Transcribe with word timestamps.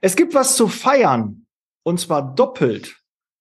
Es 0.00 0.16
gibt 0.16 0.34
was 0.34 0.56
zu 0.56 0.68
feiern. 0.68 1.46
Und 1.82 2.00
zwar 2.00 2.34
doppelt. 2.34 2.96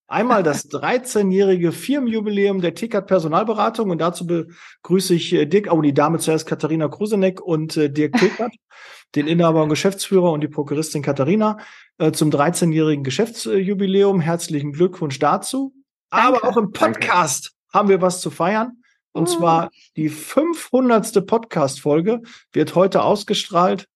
Einmal 0.07 0.43
das 0.43 0.69
13-jährige 0.69 1.71
Firmenjubiläum 1.71 2.61
der 2.61 2.75
TKAT 2.75 3.07
Personalberatung 3.07 3.89
und 3.89 3.99
dazu 3.99 4.27
begrüße 4.27 5.15
ich 5.15 5.33
äh, 5.33 5.45
Dirk, 5.45 5.71
oh, 5.71 5.81
die 5.81 5.93
Dame 5.93 6.19
zuerst 6.19 6.45
Katharina 6.45 6.87
Kruseneck 6.87 7.41
und 7.41 7.77
äh, 7.77 7.89
Dirk 7.89 8.13
TKAT, 8.17 8.51
den 9.15 9.27
Inhaber 9.27 9.63
und 9.63 9.69
Geschäftsführer 9.69 10.31
und 10.31 10.41
die 10.41 10.47
Prokuristin 10.47 11.01
Katharina 11.01 11.57
äh, 11.97 12.11
zum 12.11 12.29
13-jährigen 12.29 13.03
Geschäftsjubiläum. 13.03 14.19
Herzlichen 14.19 14.73
Glückwunsch 14.73 15.19
dazu. 15.19 15.73
Danke. 16.09 16.43
Aber 16.43 16.49
auch 16.49 16.57
im 16.57 16.71
Podcast 16.71 17.55
Danke. 17.71 17.77
haben 17.77 17.89
wir 17.89 18.01
was 18.01 18.21
zu 18.21 18.29
feiern. 18.29 18.83
Und 19.13 19.29
oh. 19.29 19.37
zwar 19.37 19.71
die 19.95 20.09
500. 20.09 21.25
Podcast-Folge 21.25 22.21
wird 22.51 22.75
heute 22.75 23.03
ausgestrahlt. 23.03 23.87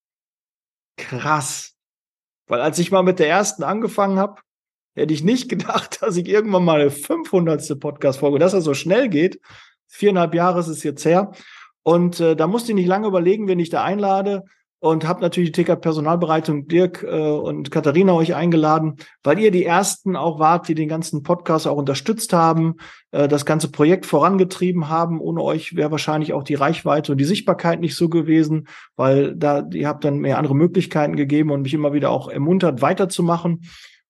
Krass. 0.96 1.77
Weil 2.48 2.62
als 2.62 2.80
ich 2.80 2.92
mal 2.92 3.04
mit 3.04 3.20
der 3.20 3.30
ersten 3.30 3.64
angefangen 3.64 4.18
habe, 4.18 4.42
hätte 4.96 5.14
ich 5.14 5.24
nicht 5.24 5.50
gedacht, 5.50 6.02
dass 6.02 6.18
ich 6.18 6.28
irgendwann 6.28 6.66
mal 6.66 6.82
eine 6.82 6.92
500. 6.92 7.80
Podcast-Folge, 7.80 8.40
dass 8.40 8.54
das 8.54 8.64
so 8.64 8.74
schnell 8.74 9.10
geht. 9.10 9.40
Viereinhalb 9.88 10.34
Jahre 10.34 10.60
ist 10.60 10.68
es 10.68 10.84
jetzt 10.84 11.06
her. 11.06 11.32
Und 11.84 12.20
äh, 12.20 12.36
da 12.36 12.48
musste 12.48 12.72
ich 12.72 12.76
nicht 12.76 12.88
lange 12.88 13.08
überlegen, 13.08 13.48
wen 13.48 13.60
ich 13.60 13.70
da 13.70 13.84
einlade 13.84 14.44
und 14.80 15.08
habe 15.08 15.22
natürlich 15.22 15.52
die 15.52 15.64
TK 15.64 15.76
Personalbereitung 15.76 16.68
Dirk 16.68 17.04
äh, 17.04 17.08
und 17.08 17.72
Katharina 17.72 18.14
euch 18.14 18.36
eingeladen, 18.36 18.98
weil 19.24 19.40
ihr 19.40 19.52
die 19.52 19.66
ersten 19.66 20.16
auch 20.16 20.40
wart, 20.40 20.68
die 20.68 20.76
den 20.76 20.88
ganzen 20.88 21.24
Podcast 21.24 21.68
auch 21.68 21.78
unterstützt 21.78 22.32
haben, 22.34 22.76
äh, 23.12 23.28
das 23.28 23.46
ganze 23.46 23.72
Projekt 23.72 24.06
vorangetrieben 24.06 24.90
haben. 24.90 25.20
Ohne 25.20 25.42
euch 25.42 25.76
wäre 25.76 25.92
wahrscheinlich 25.92 26.34
auch 26.34 26.44
die 26.44 26.56
Reichweite 26.56 27.12
und 27.12 27.18
die 27.18 27.26
Sichtbarkeit 27.26 27.80
nicht 27.80 27.96
so 27.96 28.08
gewesen, 28.08 28.68
weil 28.96 29.36
da 29.36 29.68
ihr 29.74 29.88
habt 29.88 30.04
dann 30.04 30.20
mehr 30.20 30.38
andere 30.38 30.56
Möglichkeiten 30.56 31.16
gegeben 31.16 31.52
und 31.52 31.64
mich 31.64 31.74
immer 31.74 31.94
wieder 31.94 32.12
auch 32.12 32.30
ermuntert, 32.30 32.82
weiterzumachen. 32.82 33.62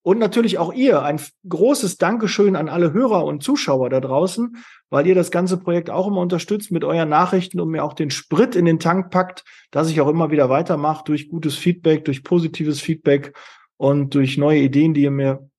Und 0.04 0.20
natürlich 0.20 0.58
auch 0.58 0.74
ihr 0.74 1.02
ein 1.04 1.20
großes 1.48 1.98
Dankeschön 1.98 2.56
an 2.56 2.70
alle 2.70 2.94
Hörer 2.94 3.26
und 3.26 3.44
Zuschauer 3.44 3.90
da 3.90 4.00
draußen, 4.00 4.58
weil 4.90 5.06
ihr 5.06 5.16
das 5.16 5.31
ganze 5.31 5.58
Projekt 5.58 5.90
auch 5.90 6.08
immer 6.08 6.22
unterstützt 6.22 6.72
mit 6.72 6.86
euren 6.86 7.09
Nachrichten 7.09 7.59
und 7.59 7.70
mir 7.70 7.84
auch 7.84 7.94
den 7.94 8.09
Sprit 8.09 8.56
in 8.56 8.66
den 8.66 8.80
Tank 8.80 9.12
packt, 9.12 9.44
dass 9.70 9.90
ich 9.90 10.00
auch 10.00 10.08
immer 10.08 10.31
wieder 10.31 10.50
weitermache 10.50 11.03
durch 11.06 11.30
gutes 11.30 11.56
Feedback, 11.56 12.06
durch 12.06 12.23
positives 12.23 12.80
Feedback 12.80 13.36
und 13.75 14.16
durch 14.16 14.38
neue 14.38 14.62
Ideen, 14.62 14.94
die 14.94 15.02
ihr 15.02 15.12
mir 15.12 15.50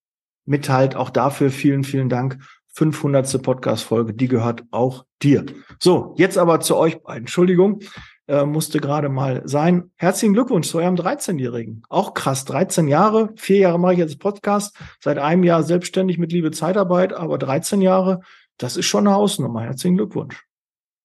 mitteilt. 0.45 0.95
Auch 0.95 1.11
dafür 1.11 1.51
vielen, 1.51 1.83
vielen 1.83 2.09
Dank. 2.09 2.39
500. 2.73 3.41
Podcast-Folge, 3.43 4.13
die 4.13 4.27
gehört 4.27 4.63
auch 4.71 5.05
dir. 5.21 5.45
So, 5.79 6.15
jetzt 6.17 6.37
aber 6.37 6.61
zu 6.61 6.77
euch. 6.77 6.97
Entschuldigung 7.07 7.81
äh, 8.29 8.45
musste 8.45 8.79
gerade 8.79 9.09
mal 9.09 9.41
sein. 9.45 9.91
Herzlichen 9.95 10.33
Glückwunsch 10.33 10.69
zu 10.69 10.77
eurem 10.77 10.95
13-Jährigen. 10.95 11.83
Auch 11.89 12.13
krass, 12.13 12.45
13 12.45 12.87
Jahre, 12.87 13.31
vier 13.35 13.57
Jahre 13.57 13.79
mache 13.79 13.93
ich 13.93 13.99
jetzt 13.99 14.19
Podcast, 14.19 14.77
seit 14.99 15.17
einem 15.17 15.43
Jahr 15.43 15.63
selbstständig 15.63 16.17
mit 16.17 16.31
Liebe 16.31 16.51
Zeitarbeit, 16.51 17.11
aber 17.11 17.37
13 17.37 17.81
Jahre, 17.81 18.21
das 18.57 18.77
ist 18.77 18.85
schon 18.85 19.07
eine 19.07 19.15
Hausnummer. 19.15 19.63
Herzlichen 19.63 19.97
Glückwunsch. 19.97 20.48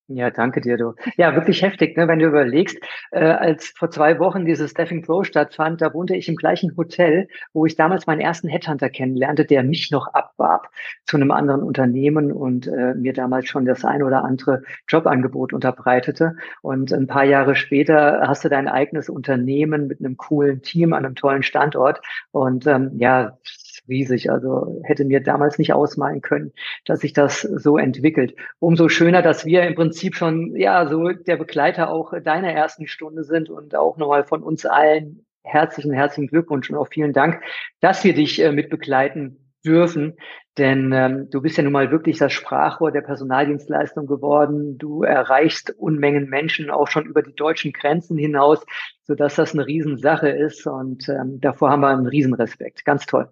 Ja, 0.06 0.28
danke 0.30 0.60
dir, 0.60 0.76
du. 0.76 0.92
Ja, 1.16 1.34
wirklich 1.34 1.62
heftig, 1.62 1.96
ne, 1.96 2.06
wenn 2.08 2.18
du 2.18 2.26
überlegst, 2.26 2.76
äh, 3.10 3.24
als 3.24 3.72
vor 3.74 3.90
zwei 3.90 4.18
Wochen 4.18 4.44
dieses 4.44 4.70
Staffing 4.72 5.00
Pro 5.00 5.24
stattfand, 5.24 5.80
da 5.80 5.94
wohnte 5.94 6.14
ich 6.14 6.28
im 6.28 6.36
gleichen 6.36 6.76
Hotel, 6.76 7.26
wo 7.54 7.64
ich 7.64 7.74
damals 7.74 8.06
meinen 8.06 8.20
ersten 8.20 8.48
Headhunter 8.48 8.90
kennenlernte, 8.90 9.46
der 9.46 9.62
mich 9.62 9.90
noch 9.90 10.08
abwarb 10.08 10.68
zu 11.06 11.16
einem 11.16 11.30
anderen 11.30 11.62
Unternehmen 11.62 12.32
und 12.32 12.66
äh, 12.66 12.92
mir 12.94 13.14
damals 13.14 13.48
schon 13.48 13.64
das 13.64 13.82
ein 13.86 14.02
oder 14.02 14.24
andere 14.24 14.62
Jobangebot 14.88 15.54
unterbreitete. 15.54 16.36
Und 16.60 16.92
ein 16.92 17.06
paar 17.06 17.24
Jahre 17.24 17.54
später 17.54 18.24
hast 18.28 18.44
du 18.44 18.50
dein 18.50 18.68
eigenes 18.68 19.08
Unternehmen 19.08 19.86
mit 19.86 20.00
einem 20.00 20.18
coolen 20.18 20.60
Team 20.60 20.92
an 20.92 21.06
einem 21.06 21.14
tollen 21.14 21.42
Standort. 21.42 22.02
Und 22.30 22.66
ähm, 22.66 22.90
ja, 22.96 23.38
riesig. 23.88 24.30
Also 24.30 24.80
hätte 24.84 25.04
mir 25.04 25.22
damals 25.22 25.58
nicht 25.58 25.72
ausmalen 25.72 26.20
können, 26.20 26.52
dass 26.84 27.00
sich 27.00 27.12
das 27.12 27.42
so 27.42 27.78
entwickelt. 27.78 28.34
Umso 28.58 28.88
schöner, 28.88 29.22
dass 29.22 29.44
wir 29.44 29.62
im 29.64 29.74
Prinzip 29.74 30.14
schon, 30.16 30.54
ja, 30.56 30.86
so 30.88 31.10
der 31.10 31.36
Begleiter 31.36 31.90
auch 31.90 32.12
deiner 32.22 32.52
ersten 32.52 32.86
Stunde 32.86 33.24
sind 33.24 33.50
und 33.50 33.74
auch 33.74 33.96
nochmal 33.96 34.24
von 34.24 34.42
uns 34.42 34.66
allen 34.66 35.24
herzlichen, 35.44 35.92
herzlichen 35.92 36.28
Glückwunsch 36.28 36.70
und 36.70 36.76
auch 36.76 36.88
vielen 36.88 37.12
Dank, 37.12 37.42
dass 37.80 38.02
wir 38.02 38.14
dich 38.14 38.40
äh, 38.42 38.52
mit 38.52 38.70
begleiten 38.70 39.44
dürfen. 39.64 40.16
Denn 40.56 40.92
ähm, 40.92 41.28
du 41.30 41.42
bist 41.42 41.56
ja 41.56 41.64
nun 41.64 41.72
mal 41.72 41.90
wirklich 41.90 42.18
das 42.18 42.32
Sprachrohr 42.32 42.92
der 42.92 43.00
Personaldienstleistung 43.00 44.06
geworden. 44.06 44.78
Du 44.78 45.02
erreichst 45.02 45.70
Unmengen 45.76 46.28
Menschen 46.28 46.70
auch 46.70 46.86
schon 46.86 47.06
über 47.06 47.22
die 47.22 47.34
deutschen 47.34 47.72
Grenzen 47.72 48.16
hinaus, 48.16 48.64
sodass 49.02 49.34
das 49.34 49.52
eine 49.52 49.66
Riesensache 49.66 50.28
ist. 50.28 50.66
Und 50.66 51.08
ähm, 51.08 51.40
davor 51.40 51.70
haben 51.70 51.80
wir 51.80 51.88
einen 51.88 52.06
Riesenrespekt. 52.06 52.84
Ganz 52.84 53.06
toll. 53.06 53.28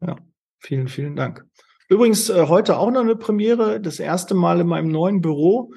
Ja, 0.00 0.16
vielen, 0.58 0.88
vielen 0.88 1.16
Dank. 1.16 1.44
Übrigens, 1.88 2.28
äh, 2.28 2.46
heute 2.46 2.78
auch 2.78 2.90
noch 2.90 3.00
eine 3.00 3.16
Premiere. 3.16 3.80
Das 3.80 3.98
erste 3.98 4.34
Mal 4.34 4.60
in 4.60 4.66
meinem 4.66 4.88
neuen 4.88 5.20
Büro 5.20 5.72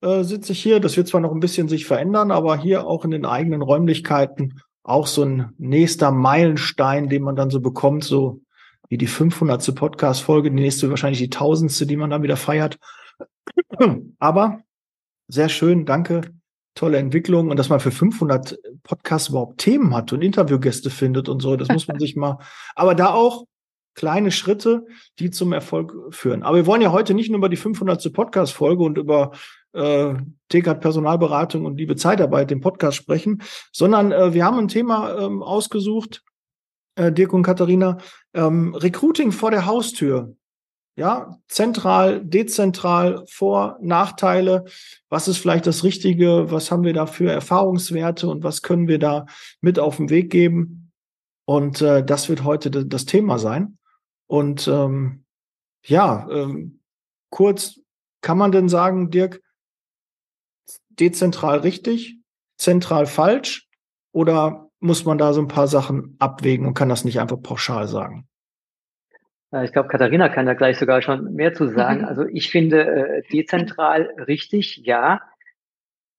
äh, 0.00 0.24
sitze 0.24 0.52
ich 0.52 0.62
hier. 0.62 0.80
Das 0.80 0.96
wird 0.96 1.08
zwar 1.08 1.20
noch 1.20 1.32
ein 1.32 1.40
bisschen 1.40 1.68
sich 1.68 1.86
verändern, 1.86 2.30
aber 2.30 2.56
hier 2.56 2.86
auch 2.86 3.04
in 3.04 3.10
den 3.10 3.24
eigenen 3.24 3.62
Räumlichkeiten 3.62 4.60
auch 4.82 5.06
so 5.06 5.24
ein 5.24 5.52
nächster 5.58 6.10
Meilenstein, 6.10 7.08
den 7.08 7.22
man 7.22 7.36
dann 7.36 7.50
so 7.50 7.60
bekommt, 7.60 8.04
so 8.04 8.42
wie 8.88 8.98
die 8.98 9.06
500. 9.06 9.74
Podcast-Folge, 9.74 10.50
die 10.50 10.60
nächste 10.60 10.90
wahrscheinlich 10.90 11.20
die 11.20 11.30
tausendste, 11.30 11.86
die 11.86 11.96
man 11.96 12.10
dann 12.10 12.22
wieder 12.22 12.36
feiert. 12.36 12.78
Aber 14.18 14.60
sehr 15.28 15.48
schön, 15.48 15.86
danke, 15.86 16.20
tolle 16.74 16.98
Entwicklung 16.98 17.50
und 17.50 17.56
dass 17.56 17.70
man 17.70 17.80
für 17.80 17.90
500 17.90 18.58
Podcasts 18.82 19.30
überhaupt 19.30 19.58
Themen 19.58 19.94
hat 19.94 20.12
und 20.12 20.22
Interviewgäste 20.22 20.90
findet 20.90 21.28
und 21.28 21.40
so, 21.40 21.56
das 21.56 21.68
muss 21.68 21.88
man 21.88 21.98
sich 21.98 22.14
mal, 22.14 22.38
aber 22.74 22.94
da 22.94 23.14
auch 23.14 23.46
kleine 23.94 24.30
Schritte, 24.30 24.86
die 25.18 25.30
zum 25.30 25.52
Erfolg 25.52 25.94
führen. 26.10 26.42
Aber 26.42 26.56
wir 26.56 26.66
wollen 26.66 26.82
ja 26.82 26.92
heute 26.92 27.14
nicht 27.14 27.30
nur 27.30 27.38
über 27.38 27.48
die 27.48 27.56
500. 27.56 28.12
Podcast-Folge 28.12 28.82
und 28.82 28.98
über 28.98 29.32
äh, 29.72 30.14
TKAT 30.48 30.80
Personalberatung 30.80 31.64
und 31.64 31.76
liebe 31.76 31.96
Zeitarbeit, 31.96 32.50
den 32.50 32.60
Podcast 32.60 32.96
sprechen, 32.96 33.42
sondern 33.72 34.12
äh, 34.12 34.34
wir 34.34 34.44
haben 34.44 34.58
ein 34.58 34.68
Thema 34.68 35.18
ähm, 35.18 35.42
ausgesucht, 35.42 36.22
äh, 36.96 37.12
Dirk 37.12 37.32
und 37.32 37.42
Katharina, 37.42 37.98
ähm, 38.34 38.74
Recruiting 38.74 39.32
vor 39.32 39.50
der 39.50 39.66
Haustür. 39.66 40.34
Ja, 40.96 41.40
zentral, 41.48 42.24
dezentral, 42.24 43.24
Vor-, 43.28 43.78
Nachteile. 43.82 44.64
Was 45.08 45.26
ist 45.26 45.38
vielleicht 45.38 45.66
das 45.66 45.82
Richtige? 45.82 46.52
Was 46.52 46.70
haben 46.70 46.84
wir 46.84 46.92
da 46.92 47.06
für 47.06 47.32
Erfahrungswerte 47.32 48.28
und 48.28 48.44
was 48.44 48.62
können 48.62 48.86
wir 48.86 49.00
da 49.00 49.26
mit 49.60 49.80
auf 49.80 49.96
den 49.96 50.08
Weg 50.08 50.30
geben? 50.30 50.92
Und 51.46 51.82
äh, 51.82 52.04
das 52.04 52.28
wird 52.28 52.44
heute 52.44 52.70
das 52.70 53.06
Thema 53.06 53.40
sein. 53.40 53.76
Und 54.26 54.66
ähm, 54.68 55.24
ja, 55.84 56.28
ähm, 56.30 56.80
kurz, 57.30 57.80
kann 58.20 58.38
man 58.38 58.52
denn 58.52 58.68
sagen, 58.68 59.10
Dirk, 59.10 59.40
dezentral 60.88 61.58
richtig, 61.58 62.18
zentral 62.56 63.06
falsch? 63.06 63.68
Oder 64.12 64.70
muss 64.80 65.04
man 65.04 65.18
da 65.18 65.32
so 65.32 65.40
ein 65.40 65.48
paar 65.48 65.66
Sachen 65.66 66.16
abwägen 66.18 66.66
und 66.66 66.74
kann 66.74 66.88
das 66.88 67.04
nicht 67.04 67.20
einfach 67.20 67.40
pauschal 67.42 67.88
sagen? 67.88 68.28
Ich 69.62 69.72
glaube, 69.72 69.88
Katharina 69.88 70.28
kann 70.28 70.46
da 70.46 70.54
gleich 70.54 70.78
sogar 70.78 71.00
schon 71.00 71.34
mehr 71.34 71.54
zu 71.54 71.68
sagen. 71.68 72.00
Mhm. 72.00 72.06
Also 72.06 72.24
ich 72.26 72.50
finde 72.50 72.86
äh, 72.86 73.22
dezentral 73.30 74.10
richtig, 74.26 74.78
ja. 74.84 75.20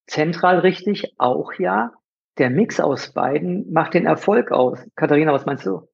Zentral 0.06 0.60
richtig, 0.60 1.14
auch 1.18 1.52
ja. 1.58 1.92
Der 2.38 2.50
Mix 2.50 2.80
aus 2.80 3.12
beiden 3.12 3.72
macht 3.72 3.94
den 3.94 4.06
Erfolg 4.06 4.52
aus. 4.52 4.78
Katharina, 4.94 5.32
was 5.32 5.46
meinst 5.46 5.66
du? 5.66 5.88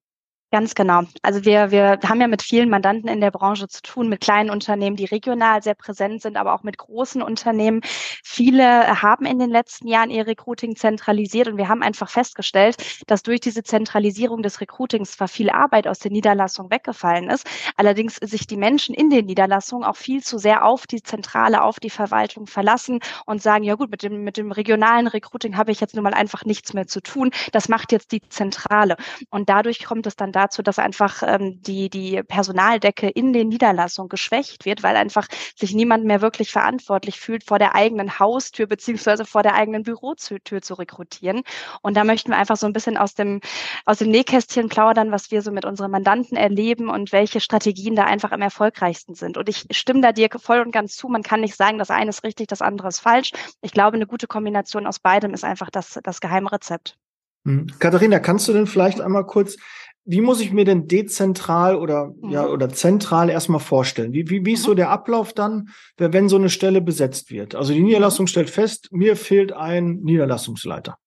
Ganz 0.53 0.75
genau. 0.75 1.01
Also 1.23 1.45
wir, 1.45 1.71
wir 1.71 1.97
haben 2.07 2.21
ja 2.21 2.27
mit 2.27 2.43
vielen 2.43 2.69
Mandanten 2.69 3.09
in 3.09 3.21
der 3.21 3.31
Branche 3.31 3.67
zu 3.67 3.81
tun, 3.81 4.07
mit 4.07 4.21
kleinen 4.21 4.51
Unternehmen, 4.51 4.95
die 4.95 5.05
regional 5.05 5.63
sehr 5.63 5.73
präsent 5.73 6.21
sind, 6.21 6.37
aber 6.37 6.53
auch 6.53 6.61
mit 6.61 6.77
großen 6.77 7.23
Unternehmen. 7.23 7.81
Viele 8.23 9.01
haben 9.01 9.25
in 9.25 9.39
den 9.39 9.49
letzten 9.49 9.87
Jahren 9.87 10.11
ihr 10.11 10.27
Recruiting 10.27 10.75
zentralisiert 10.75 11.47
und 11.47 11.57
wir 11.57 11.69
haben 11.69 11.81
einfach 11.81 12.07
festgestellt, 12.07 12.75
dass 13.07 13.23
durch 13.23 13.39
diese 13.39 13.63
Zentralisierung 13.63 14.43
des 14.43 14.61
Recruitings 14.61 15.13
zwar 15.13 15.27
viel 15.27 15.49
Arbeit 15.49 15.87
aus 15.87 15.97
der 15.97 16.11
Niederlassung 16.11 16.69
weggefallen 16.69 17.31
ist, 17.31 17.47
allerdings 17.75 18.17
sich 18.17 18.45
die 18.45 18.57
Menschen 18.57 18.93
in 18.93 19.09
den 19.09 19.25
Niederlassungen 19.25 19.83
auch 19.83 19.95
viel 19.95 20.21
zu 20.21 20.37
sehr 20.37 20.65
auf 20.65 20.85
die 20.85 21.01
Zentrale, 21.01 21.63
auf 21.63 21.79
die 21.79 21.89
Verwaltung 21.89 22.45
verlassen 22.45 22.99
und 23.25 23.41
sagen, 23.41 23.63
ja 23.63 23.73
gut, 23.73 23.89
mit 23.89 24.03
dem, 24.03 24.23
mit 24.23 24.37
dem 24.37 24.51
regionalen 24.51 25.07
Recruiting 25.07 25.57
habe 25.57 25.71
ich 25.71 25.79
jetzt 25.79 25.95
nun 25.95 26.03
mal 26.03 26.13
einfach 26.13 26.45
nichts 26.45 26.75
mehr 26.75 26.85
zu 26.85 27.01
tun. 27.01 27.31
Das 27.51 27.69
macht 27.69 27.91
jetzt 27.91 28.11
die 28.11 28.21
Zentrale. 28.29 28.97
Und 29.31 29.49
dadurch 29.49 29.83
kommt 29.83 30.05
es 30.05 30.15
dann 30.15 30.31
da 30.31 30.42
dazu, 30.43 30.61
dass 30.61 30.79
einfach 30.79 31.23
ähm, 31.25 31.61
die, 31.61 31.89
die 31.89 32.21
Personaldecke 32.23 33.09
in 33.09 33.33
den 33.33 33.49
Niederlassungen 33.49 34.09
geschwächt 34.09 34.65
wird, 34.65 34.83
weil 34.83 34.95
einfach 34.95 35.27
sich 35.55 35.73
niemand 35.73 36.05
mehr 36.05 36.21
wirklich 36.21 36.51
verantwortlich 36.51 37.19
fühlt, 37.19 37.43
vor 37.43 37.59
der 37.59 37.75
eigenen 37.75 38.19
Haustür 38.19 38.67
beziehungsweise 38.67 39.25
vor 39.25 39.43
der 39.43 39.55
eigenen 39.55 39.83
Bürotür 39.83 40.61
zu 40.61 40.73
rekrutieren. 40.75 41.43
Und 41.81 41.95
da 41.95 42.03
möchten 42.03 42.31
wir 42.31 42.37
einfach 42.37 42.57
so 42.57 42.65
ein 42.67 42.73
bisschen 42.73 42.97
aus 42.97 43.15
dem, 43.15 43.41
aus 43.85 43.99
dem 43.99 44.09
Nähkästchen 44.09 44.69
plaudern, 44.69 45.11
was 45.11 45.31
wir 45.31 45.41
so 45.41 45.51
mit 45.51 45.65
unseren 45.65 45.91
Mandanten 45.91 46.37
erleben 46.37 46.89
und 46.89 47.11
welche 47.11 47.39
Strategien 47.39 47.95
da 47.95 48.03
einfach 48.03 48.31
am 48.31 48.41
erfolgreichsten 48.41 49.15
sind. 49.15 49.37
Und 49.37 49.49
ich 49.49 49.65
stimme 49.71 50.01
da 50.01 50.11
dir 50.11 50.29
voll 50.37 50.59
und 50.59 50.71
ganz 50.71 50.95
zu. 50.95 51.07
Man 51.07 51.23
kann 51.23 51.41
nicht 51.41 51.55
sagen, 51.55 51.77
das 51.77 51.89
eine 51.89 52.09
ist 52.09 52.23
richtig, 52.23 52.47
das 52.47 52.61
andere 52.61 52.89
ist 52.89 52.99
falsch. 52.99 53.31
Ich 53.61 53.71
glaube, 53.71 53.95
eine 53.95 54.07
gute 54.07 54.27
Kombination 54.27 54.87
aus 54.87 54.99
beidem 54.99 55.33
ist 55.33 55.43
einfach 55.43 55.69
das, 55.69 55.99
das 56.03 56.19
Geheimrezept. 56.19 56.97
Hm. 57.45 57.67
Katharina, 57.79 58.19
kannst 58.19 58.47
du 58.47 58.53
denn 58.53 58.67
vielleicht 58.67 59.01
einmal 59.01 59.25
kurz, 59.25 59.57
wie 60.05 60.21
muss 60.21 60.41
ich 60.41 60.51
mir 60.51 60.65
denn 60.65 60.87
dezentral 60.87 61.75
oder 61.75 62.13
mhm. 62.21 62.29
ja 62.29 62.45
oder 62.47 62.69
zentral 62.69 63.29
erstmal 63.29 63.59
vorstellen? 63.59 64.13
Wie, 64.13 64.29
wie, 64.29 64.45
wie 64.45 64.53
ist 64.53 64.61
mhm. 64.61 64.65
so 64.65 64.73
der 64.73 64.89
Ablauf 64.89 65.33
dann, 65.33 65.69
wenn 65.97 66.29
so 66.29 66.35
eine 66.35 66.49
Stelle 66.49 66.81
besetzt 66.81 67.31
wird? 67.31 67.55
Also 67.55 67.73
die 67.73 67.81
Niederlassung 67.81 68.27
stellt 68.27 68.49
fest, 68.49 68.89
mir 68.91 69.15
fehlt 69.15 69.53
ein 69.53 69.99
Niederlassungsleiter. 70.03 70.97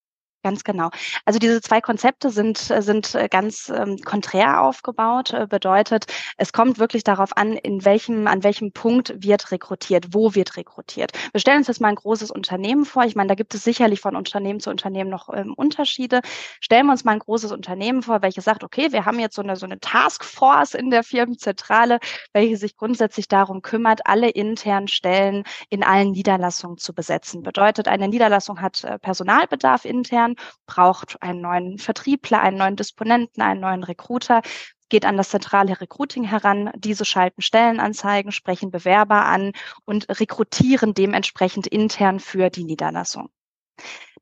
Ganz 0.47 0.63
genau. 0.63 0.91
Also 1.25 1.41
diese 1.41 1.61
zwei 1.61 1.81
Konzepte 1.81 2.31
sind, 2.31 2.71
äh, 2.71 2.81
sind 2.81 3.17
äh, 3.17 3.27
ganz 3.29 3.69
ähm, 3.69 3.97
konträr 4.05 4.63
aufgebaut. 4.63 5.33
Äh, 5.33 5.49
bedeutet, 5.49 6.05
es 6.37 6.53
kommt 6.53 6.79
wirklich 6.79 7.03
darauf 7.03 7.37
an, 7.37 7.55
in 7.55 7.85
welchem, 7.85 8.29
an 8.29 8.45
welchem 8.45 8.71
Punkt 8.71 9.13
wird 9.19 9.51
rekrutiert, 9.51 10.15
wo 10.15 10.37
wird 10.37 10.57
rekrutiert. 10.57 11.11
Wir 11.33 11.41
stellen 11.41 11.59
uns 11.59 11.67
jetzt 11.67 11.81
mal 11.81 11.89
ein 11.89 11.97
großes 11.97 12.31
Unternehmen 12.31 12.85
vor. 12.85 13.03
Ich 13.07 13.17
meine, 13.17 13.27
da 13.27 13.35
gibt 13.35 13.57
es 13.57 13.65
sicherlich 13.65 14.01
von 14.01 14.15
Unternehmen 14.15 14.61
zu 14.61 14.71
Unternehmen 14.71 15.11
noch 15.11 15.29
ähm, 15.35 15.53
Unterschiede. 15.53 16.21
Stellen 16.61 16.87
wir 16.87 16.93
uns 16.93 17.03
mal 17.03 17.15
ein 17.15 17.19
großes 17.19 17.51
Unternehmen 17.51 18.03
vor, 18.03 18.23
welches 18.23 18.45
sagt, 18.45 18.63
okay, 18.63 18.93
wir 18.93 19.05
haben 19.05 19.19
jetzt 19.19 19.35
so 19.35 19.43
eine, 19.43 19.57
so 19.57 19.67
eine 19.67 19.81
Taskforce 19.81 20.75
in 20.75 20.91
der 20.91 21.03
Firmenzentrale, 21.03 21.99
welche 22.33 22.57
sich 22.57 22.77
grundsätzlich 22.77 23.27
darum 23.27 23.63
kümmert, 23.63 24.03
alle 24.07 24.29
internen 24.29 24.87
Stellen 24.87 25.43
in 25.71 25.83
allen 25.83 26.13
Niederlassungen 26.13 26.79
zu 26.79 26.95
besetzen. 26.95 27.43
Bedeutet, 27.43 27.89
eine 27.89 28.07
Niederlassung 28.07 28.61
hat 28.61 28.85
äh, 28.85 29.01
Personalbedarf 29.01 29.85
intern 29.85 30.36
braucht 30.67 31.21
einen 31.23 31.41
neuen 31.41 31.79
Vertriebler, 31.79 32.41
einen 32.41 32.59
neuen 32.59 32.77
Disponenten, 32.77 33.43
einen 33.43 33.61
neuen 33.61 33.85
Recruiter, 33.85 34.43
geht 34.89 35.05
an 35.05 35.17
das 35.17 35.31
zentrale 35.31 35.81
Recruiting 35.81 36.25
heran. 36.25 36.71
Diese 36.77 37.05
schalten 37.05 37.43
Stellenanzeigen, 37.43 38.33
sprechen 38.33 38.71
Bewerber 38.71 39.25
an 39.25 39.53
und 39.85 40.07
rekrutieren 40.21 40.95
dementsprechend 40.95 41.67
intern 41.67 42.21
für 42.21 42.51
die 42.51 42.65
Niederlassung. 42.65 43.31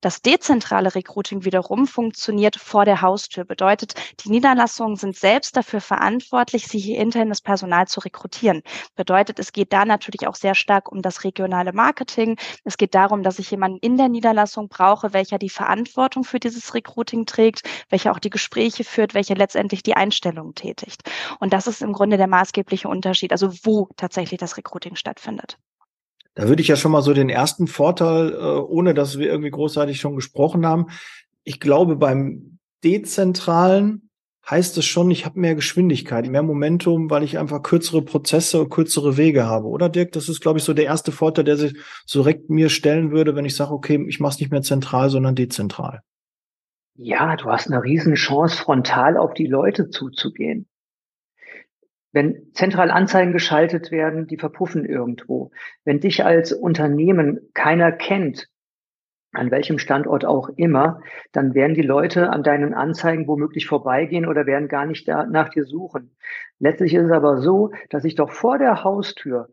Das 0.04 0.20
dezentrale 0.20 0.94
Recruiting 0.94 1.46
wiederum 1.46 1.86
funktioniert 1.86 2.56
vor 2.56 2.84
der 2.84 3.00
Haustür. 3.00 3.46
Bedeutet, 3.46 3.94
die 4.20 4.28
Niederlassungen 4.28 4.96
sind 4.96 5.16
selbst 5.16 5.56
dafür 5.56 5.80
verantwortlich, 5.80 6.66
sich 6.66 6.86
ihr 6.88 6.98
internes 6.98 7.40
Personal 7.40 7.88
zu 7.88 8.00
rekrutieren. 8.00 8.60
Bedeutet, 8.96 9.38
es 9.38 9.52
geht 9.52 9.72
da 9.72 9.86
natürlich 9.86 10.28
auch 10.28 10.34
sehr 10.34 10.54
stark 10.54 10.92
um 10.92 11.00
das 11.00 11.24
regionale 11.24 11.72
Marketing. 11.72 12.36
Es 12.64 12.76
geht 12.76 12.94
darum, 12.94 13.22
dass 13.22 13.38
ich 13.38 13.50
jemanden 13.50 13.78
in 13.78 13.96
der 13.96 14.10
Niederlassung 14.10 14.68
brauche, 14.68 15.14
welcher 15.14 15.38
die 15.38 15.48
Verantwortung 15.48 16.24
für 16.24 16.38
dieses 16.38 16.74
Recruiting 16.74 17.24
trägt, 17.24 17.62
welcher 17.88 18.12
auch 18.12 18.18
die 18.18 18.28
Gespräche 18.28 18.84
führt, 18.84 19.14
welcher 19.14 19.36
letztendlich 19.36 19.82
die 19.82 19.96
Einstellungen 19.96 20.54
tätigt. 20.54 21.00
Und 21.40 21.54
das 21.54 21.66
ist 21.66 21.80
im 21.80 21.94
Grunde 21.94 22.18
der 22.18 22.28
maßgebliche 22.28 22.88
Unterschied, 22.88 23.32
also 23.32 23.50
wo 23.62 23.88
tatsächlich 23.96 24.38
das 24.38 24.58
Recruiting 24.58 24.96
stattfindet. 24.96 25.56
Da 26.34 26.48
würde 26.48 26.62
ich 26.62 26.68
ja 26.68 26.76
schon 26.76 26.92
mal 26.92 27.02
so 27.02 27.14
den 27.14 27.28
ersten 27.28 27.66
Vorteil, 27.66 28.32
äh, 28.32 28.36
ohne 28.36 28.94
dass 28.94 29.18
wir 29.18 29.28
irgendwie 29.28 29.50
großartig 29.50 30.00
schon 30.00 30.16
gesprochen 30.16 30.66
haben. 30.66 30.86
Ich 31.44 31.60
glaube, 31.60 31.96
beim 31.96 32.58
dezentralen 32.82 34.10
heißt 34.48 34.76
es 34.76 34.84
schon, 34.84 35.10
ich 35.10 35.24
habe 35.24 35.40
mehr 35.40 35.54
Geschwindigkeit, 35.54 36.28
mehr 36.28 36.42
Momentum, 36.42 37.08
weil 37.08 37.22
ich 37.22 37.38
einfach 37.38 37.62
kürzere 37.62 38.02
Prozesse 38.02 38.60
und 38.60 38.70
kürzere 38.70 39.16
Wege 39.16 39.46
habe. 39.46 39.68
Oder 39.68 39.88
Dirk, 39.88 40.12
das 40.12 40.28
ist, 40.28 40.40
glaube 40.40 40.58
ich, 40.58 40.64
so 40.64 40.74
der 40.74 40.84
erste 40.84 41.12
Vorteil, 41.12 41.44
der 41.44 41.56
sich 41.56 41.74
so 42.04 42.22
direkt 42.22 42.50
mir 42.50 42.68
stellen 42.68 43.10
würde, 43.10 43.36
wenn 43.36 43.46
ich 43.46 43.56
sage, 43.56 43.72
okay, 43.72 44.04
ich 44.06 44.20
mache 44.20 44.34
es 44.34 44.40
nicht 44.40 44.50
mehr 44.50 44.62
zentral, 44.62 45.08
sondern 45.08 45.34
dezentral. 45.34 46.00
Ja, 46.96 47.36
du 47.36 47.46
hast 47.46 47.68
eine 47.68 47.82
riesen 47.82 48.14
Chance, 48.14 48.56
frontal 48.56 49.16
auf 49.16 49.34
die 49.34 49.46
Leute 49.46 49.88
zuzugehen. 49.88 50.66
Wenn 52.14 52.52
zentral 52.54 52.92
Anzeigen 52.92 53.32
geschaltet 53.32 53.90
werden, 53.90 54.28
die 54.28 54.36
verpuffen 54.36 54.84
irgendwo. 54.84 55.50
Wenn 55.84 55.98
dich 55.98 56.24
als 56.24 56.52
Unternehmen 56.52 57.40
keiner 57.54 57.90
kennt, 57.90 58.48
an 59.32 59.50
welchem 59.50 59.80
Standort 59.80 60.24
auch 60.24 60.48
immer, 60.50 61.00
dann 61.32 61.54
werden 61.54 61.74
die 61.74 61.82
Leute 61.82 62.30
an 62.30 62.44
deinen 62.44 62.72
Anzeigen 62.72 63.26
womöglich 63.26 63.66
vorbeigehen 63.66 64.26
oder 64.26 64.46
werden 64.46 64.68
gar 64.68 64.86
nicht 64.86 65.08
nach 65.08 65.48
dir 65.48 65.64
suchen. 65.64 66.16
Letztlich 66.60 66.94
ist 66.94 67.06
es 67.06 67.10
aber 67.10 67.38
so, 67.38 67.72
dass 67.90 68.04
ich 68.04 68.14
doch 68.14 68.30
vor 68.30 68.58
der 68.58 68.84
Haustür 68.84 69.48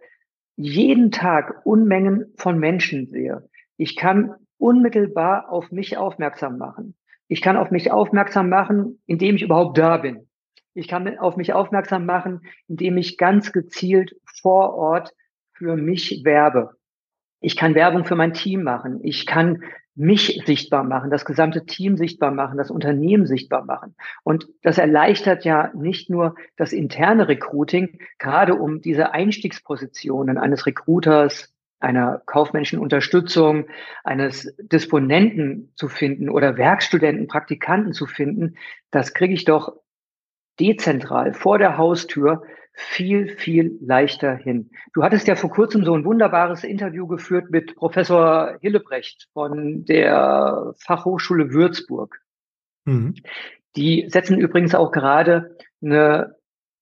jeden 0.56 1.10
Tag 1.10 1.66
Unmengen 1.66 2.32
von 2.36 2.60
Menschen 2.60 3.08
sehe. 3.08 3.50
Ich 3.76 3.96
kann 3.96 4.36
unmittelbar 4.60 5.52
auf 5.52 5.72
mich 5.72 5.98
aufmerksam 5.98 6.60
machen. 6.60 6.94
Ich 7.28 7.42
kann 7.42 7.58
auf 7.58 7.72
mich 7.72 7.92
aufmerksam 7.92 8.50
machen, 8.50 9.02
indem 9.08 9.36
ich 9.36 9.42
überhaupt 9.42 9.80
da 9.80 9.98
bin. 9.98 10.28
Ich 10.74 10.88
kann 10.88 11.18
auf 11.20 11.38
mich 11.38 11.54
aufmerksam 11.54 12.06
machen, 12.06 12.42
indem 12.68 12.98
ich 12.98 13.18
ganz 13.18 13.52
gezielt 13.52 14.16
vor 14.42 14.74
Ort 14.74 15.14
für 15.54 15.76
mich 15.76 16.22
werbe. 16.24 16.76
Ich 17.42 17.58
kann 17.58 17.76
Werbung 17.76 18.06
für 18.06 18.16
mein 18.16 18.34
Team 18.34 18.64
machen. 18.64 19.00
Ich 19.04 19.26
kann 19.26 19.64
mich 19.96 20.42
sichtbar 20.46 20.84
machen, 20.84 21.12
das 21.12 21.26
gesamte 21.26 21.66
Team 21.66 21.98
sichtbar 21.98 22.32
machen, 22.32 22.58
das 22.58 22.72
Unternehmen 22.72 23.26
sichtbar 23.26 23.66
machen. 23.66 23.96
Und 24.24 24.48
das 24.62 24.78
erleichtert 24.78 25.44
ja 25.44 25.72
nicht 25.76 26.10
nur 26.10 26.36
das 26.56 26.72
interne 26.72 27.28
Recruiting, 27.28 28.00
gerade 28.18 28.56
um 28.56 28.82
diese 28.82 29.14
Einstiegspositionen 29.14 30.38
eines 30.38 30.66
Recruiters, 30.66 31.54
einer 31.80 32.22
kaufmännischen 32.26 32.80
Unterstützung, 32.80 33.66
eines 34.04 34.56
Disponenten 34.60 35.74
zu 35.76 35.90
finden 35.90 36.30
oder 36.30 36.56
Werkstudenten, 36.56 37.28
Praktikanten 37.28 37.92
zu 37.92 38.06
finden. 38.06 38.56
Das 38.92 39.14
kriege 39.14 39.34
ich 39.34 39.46
doch 39.46 39.74
dezentral 40.62 41.34
vor 41.34 41.58
der 41.58 41.78
Haustür 41.78 42.44
viel, 42.74 43.28
viel 43.38 43.78
leichter 43.82 44.36
hin. 44.36 44.70
Du 44.94 45.04
hattest 45.04 45.28
ja 45.28 45.36
vor 45.36 45.50
kurzem 45.50 45.84
so 45.84 45.94
ein 45.94 46.06
wunderbares 46.06 46.64
Interview 46.64 47.08
geführt 47.08 47.50
mit 47.50 47.76
Professor 47.76 48.58
Hillebrecht 48.62 49.28
von 49.34 49.84
der 49.86 50.74
Fachhochschule 50.78 51.52
Würzburg. 51.52 52.22
Mhm. 52.86 53.16
Die 53.76 54.06
setzen 54.08 54.40
übrigens 54.40 54.76
auch 54.76 54.92
gerade 54.92 55.58
eine 55.82 56.36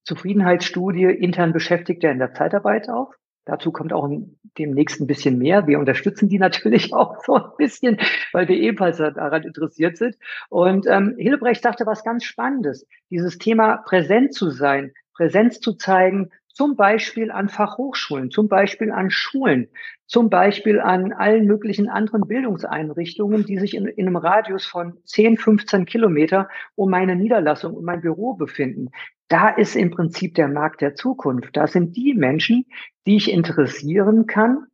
Zufriedenheitsstudie 0.04 1.06
intern 1.06 1.54
Beschäftigter 1.54 2.12
in 2.12 2.20
der 2.20 2.34
Zeitarbeit 2.34 2.90
auf. 2.90 3.14
Dazu 3.46 3.72
kommt 3.72 3.94
auch 3.94 4.10
demnächst 4.58 5.02
ein 5.02 5.08
bisschen 5.08 5.38
mehr. 5.38 5.68
Wir 5.68 5.80
unterstützen 5.80 6.30
die 6.30 6.40
natürlich 6.40 6.94
auch 6.94 7.24
so 7.26 7.36
ein 7.36 7.52
bisschen, 7.58 7.98
weil 8.32 8.48
wir 8.48 8.58
ebenfalls 8.58 8.98
daran 8.98 9.44
interessiert 9.44 9.98
sind. 9.98 10.16
Und 10.50 10.86
ähm, 10.88 11.16
Hilbrecht 11.18 11.64
sagte 11.64 11.86
was 11.86 12.04
ganz 12.04 12.24
Spannendes. 12.24 12.86
Dieses 13.10 13.38
Thema 13.38 13.78
präsent 13.78 14.34
zu 14.34 14.50
sein, 14.50 14.94
Präsenz 15.14 15.60
zu 15.60 15.74
zeigen, 15.74 16.30
zum 16.60 16.76
Beispiel 16.76 17.32
an 17.32 17.48
Fachhochschulen, 17.48 18.32
zum 18.32 18.50
Beispiel 18.50 18.92
an 18.92 19.12
Schulen, 19.12 19.70
zum 20.08 20.30
Beispiel 20.30 20.82
an 20.82 21.14
allen 21.14 21.46
möglichen 21.46 21.88
anderen 21.88 22.28
Bildungseinrichtungen, 22.28 23.46
die 23.46 23.58
sich 23.60 23.76
in, 23.76 23.86
in 23.86 24.08
einem 24.08 24.18
Radius 24.18 24.66
von 24.66 24.98
10, 25.06 25.38
15 25.38 25.86
Kilometer 25.86 26.50
um 26.76 26.90
meine 26.90 27.16
Niederlassung, 27.16 27.76
um 27.76 27.86
mein 27.86 28.02
Büro 28.02 28.34
befinden 28.34 28.90
da 29.30 29.50
ist 29.50 29.76
im 29.76 29.92
Prinzip 29.92 30.34
der 30.34 30.48
Markt 30.48 30.82
der 30.82 30.96
Zukunft. 30.96 31.56
Da 31.56 31.68
sind 31.68 31.96
die 31.96 32.16
Menschen, 32.16 32.66
die 33.06 33.16
ich 33.16 33.32
interessieren 33.32 34.26
kann, 34.26 34.66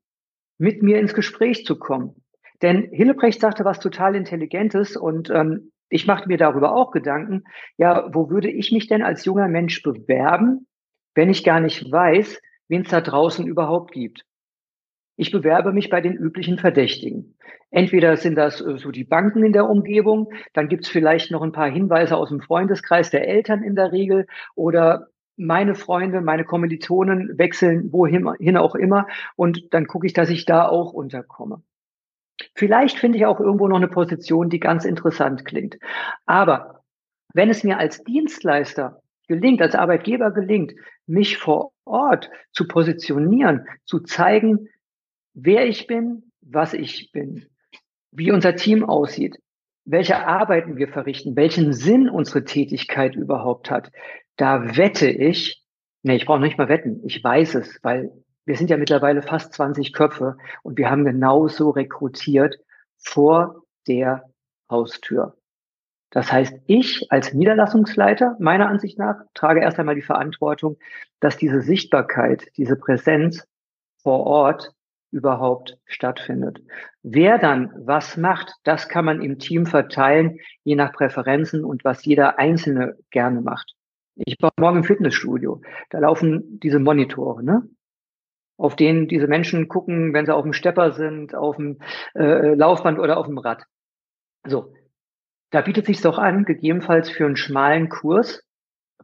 mit 0.57 0.81
mir 0.81 0.97
ins 0.97 1.13
Gespräch 1.13 1.65
zu 1.65 1.77
kommen. 1.77 2.15
Denn 2.61 2.87
Hillebrecht 2.93 3.41
sagte 3.41 3.65
was 3.65 3.81
total 3.81 4.15
Intelligentes 4.15 4.95
und 4.95 5.29
ähm, 5.29 5.73
ich 5.89 6.07
machte 6.07 6.29
mir 6.29 6.37
darüber 6.37 6.73
auch 6.73 6.91
Gedanken. 6.91 7.43
Ja, 7.75 8.09
wo 8.13 8.29
würde 8.29 8.49
ich 8.49 8.71
mich 8.71 8.87
denn 8.87 9.03
als 9.03 9.25
junger 9.25 9.49
Mensch 9.49 9.83
bewerben, 9.83 10.67
wenn 11.15 11.29
ich 11.29 11.43
gar 11.43 11.59
nicht 11.59 11.91
weiß, 11.91 12.41
wen 12.67 12.81
es 12.81 12.89
da 12.89 13.01
draußen 13.01 13.47
überhaupt 13.47 13.91
gibt? 13.91 14.23
Ich 15.17 15.31
bewerbe 15.31 15.71
mich 15.71 15.89
bei 15.89 16.01
den 16.01 16.13
üblichen 16.13 16.59
Verdächtigen. 16.59 17.37
Entweder 17.71 18.17
sind 18.17 18.35
das 18.35 18.61
äh, 18.61 18.77
so 18.77 18.91
die 18.91 19.05
Banken 19.05 19.43
in 19.43 19.53
der 19.53 19.69
Umgebung, 19.69 20.31
dann 20.53 20.67
gibt 20.67 20.85
es 20.85 20.89
vielleicht 20.89 21.31
noch 21.31 21.41
ein 21.41 21.53
paar 21.53 21.69
Hinweise 21.69 22.17
aus 22.17 22.29
dem 22.29 22.41
Freundeskreis 22.41 23.09
der 23.09 23.27
Eltern 23.27 23.63
in 23.63 23.75
der 23.75 23.91
Regel 23.91 24.27
oder 24.55 25.07
meine 25.37 25.75
Freunde, 25.75 26.21
meine 26.21 26.45
Kommilitonen 26.45 27.37
wechseln 27.37 27.91
wohin 27.91 28.31
hin 28.39 28.57
auch 28.57 28.75
immer 28.75 29.07
und 29.35 29.73
dann 29.73 29.87
gucke 29.87 30.07
ich, 30.07 30.13
dass 30.13 30.29
ich 30.29 30.45
da 30.45 30.67
auch 30.67 30.93
unterkomme. 30.93 31.61
Vielleicht 32.53 32.97
finde 32.97 33.17
ich 33.17 33.25
auch 33.25 33.39
irgendwo 33.39 33.67
noch 33.67 33.77
eine 33.77 33.87
Position, 33.87 34.49
die 34.49 34.59
ganz 34.59 34.85
interessant 34.85 35.45
klingt. 35.45 35.77
Aber 36.25 36.83
wenn 37.33 37.49
es 37.49 37.63
mir 37.63 37.77
als 37.77 38.03
Dienstleister 38.03 39.01
gelingt, 39.27 39.61
als 39.61 39.75
Arbeitgeber 39.75 40.31
gelingt, 40.31 40.73
mich 41.07 41.37
vor 41.37 41.71
Ort 41.85 42.29
zu 42.51 42.67
positionieren, 42.67 43.67
zu 43.85 43.99
zeigen, 43.99 44.69
wer 45.33 45.67
ich 45.67 45.87
bin, 45.87 46.31
was 46.41 46.73
ich 46.73 47.11
bin, 47.11 47.45
wie 48.11 48.31
unser 48.31 48.55
Team 48.55 48.83
aussieht, 48.83 49.37
welche 49.85 50.25
Arbeiten 50.25 50.77
wir 50.77 50.87
verrichten, 50.87 51.35
welchen 51.35 51.73
Sinn 51.73 52.09
unsere 52.09 52.43
Tätigkeit 52.43 53.15
überhaupt 53.15 53.69
hat, 53.69 53.91
da 54.35 54.75
wette 54.77 55.09
ich, 55.09 55.63
nee, 56.03 56.15
ich 56.15 56.25
brauche 56.25 56.39
nicht 56.39 56.57
mal 56.57 56.69
wetten, 56.69 57.01
ich 57.05 57.23
weiß 57.23 57.55
es, 57.55 57.79
weil 57.83 58.11
wir 58.45 58.55
sind 58.55 58.69
ja 58.69 58.77
mittlerweile 58.77 59.21
fast 59.21 59.53
20 59.53 59.93
Köpfe 59.93 60.37
und 60.63 60.77
wir 60.77 60.89
haben 60.89 61.05
genauso 61.05 61.71
rekrutiert 61.71 62.57
vor 62.97 63.63
der 63.87 64.23
Haustür. 64.69 65.35
Das 66.15 66.31
heißt, 66.31 66.61
ich 66.65 67.05
als 67.09 67.33
Niederlassungsleiter, 67.33 68.37
meiner 68.39 68.69
Ansicht 68.69 68.97
nach, 68.97 69.17
trage 69.33 69.59
erst 69.59 69.77
einmal 69.79 69.95
die 69.95 70.01
Verantwortung, 70.01 70.77
dass 71.19 71.35
diese 71.35 71.59
Sichtbarkeit, 71.59 72.47
diese 72.55 72.77
Präsenz 72.77 73.45
vor 74.01 74.25
Ort 74.25 74.71
überhaupt 75.11 75.77
stattfindet. 75.83 76.61
Wer 77.03 77.37
dann 77.37 77.69
was 77.75 78.15
macht, 78.15 78.53
das 78.63 78.87
kann 78.87 79.03
man 79.03 79.21
im 79.21 79.39
Team 79.39 79.65
verteilen, 79.65 80.39
je 80.63 80.75
nach 80.75 80.93
Präferenzen 80.93 81.65
und 81.65 81.83
was 81.83 82.05
jeder 82.05 82.39
Einzelne 82.39 82.95
gerne 83.09 83.41
macht. 83.41 83.73
Ich 84.15 84.37
war 84.39 84.51
morgen 84.57 84.77
im 84.77 84.83
Fitnessstudio. 84.85 85.61
Da 85.89 85.99
laufen 85.99 86.61
diese 86.61 86.79
Monitore, 86.79 87.43
ne? 87.43 87.67
auf 88.55 88.77
denen 88.77 89.09
diese 89.09 89.27
Menschen 89.27 89.67
gucken, 89.67 90.13
wenn 90.13 90.25
sie 90.25 90.33
auf 90.33 90.43
dem 90.43 90.53
Stepper 90.53 90.93
sind, 90.93 91.35
auf 91.35 91.57
dem 91.57 91.79
äh, 92.13 92.53
Laufband 92.53 92.99
oder 92.99 93.17
auf 93.17 93.25
dem 93.25 93.37
Rad. 93.37 93.65
So, 94.47 94.71
da 95.55 95.61
bietet 95.61 95.85
sich 95.85 96.01
doch 96.01 96.17
an, 96.17 96.43
gegebenenfalls 96.43 97.09
für 97.09 97.25
einen 97.25 97.37
schmalen 97.37 97.87
Kurs, 97.87 98.43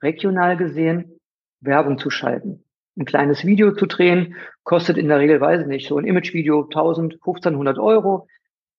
regional 0.01 0.57
gesehen, 0.57 1.17
Werbung 1.61 1.97
zu 1.97 2.09
schalten. 2.09 2.65
Ein 2.99 3.05
kleines 3.05 3.45
Video 3.45 3.71
zu 3.73 3.85
drehen, 3.85 4.35
kostet 4.65 4.97
in 4.97 5.07
der 5.07 5.19
Regel, 5.19 5.39
weiß 5.39 5.61
ich 5.61 5.67
nicht, 5.67 5.87
so 5.87 5.97
ein 5.97 6.03
Imagevideo 6.03 6.63
1000, 6.63 7.13
1500 7.13 7.79
Euro, 7.79 8.27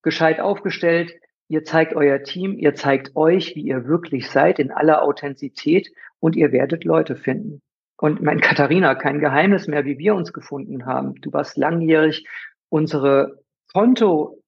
gescheit 0.03 0.39
aufgestellt. 0.39 1.15
Ihr 1.47 1.63
zeigt 1.63 1.95
euer 1.95 2.21
Team, 2.21 2.59
ihr 2.59 2.75
zeigt 2.75 3.15
euch, 3.15 3.55
wie 3.55 3.63
ihr 3.63 3.87
wirklich 3.87 4.29
seid, 4.29 4.59
in 4.59 4.69
aller 4.69 5.01
Authentizität 5.01 5.91
und 6.19 6.35
ihr 6.35 6.51
werdet 6.51 6.83
Leute 6.83 7.15
finden. 7.15 7.63
Und 7.97 8.21
mein 8.21 8.39
Katharina, 8.41 8.93
kein 8.93 9.17
Geheimnis 9.17 9.65
mehr, 9.65 9.83
wie 9.83 9.97
wir 9.97 10.13
uns 10.13 10.31
gefunden 10.31 10.85
haben. 10.85 11.15
Du 11.21 11.33
warst 11.33 11.57
langjährig 11.57 12.27
unsere 12.69 13.39
Konto 13.73 14.42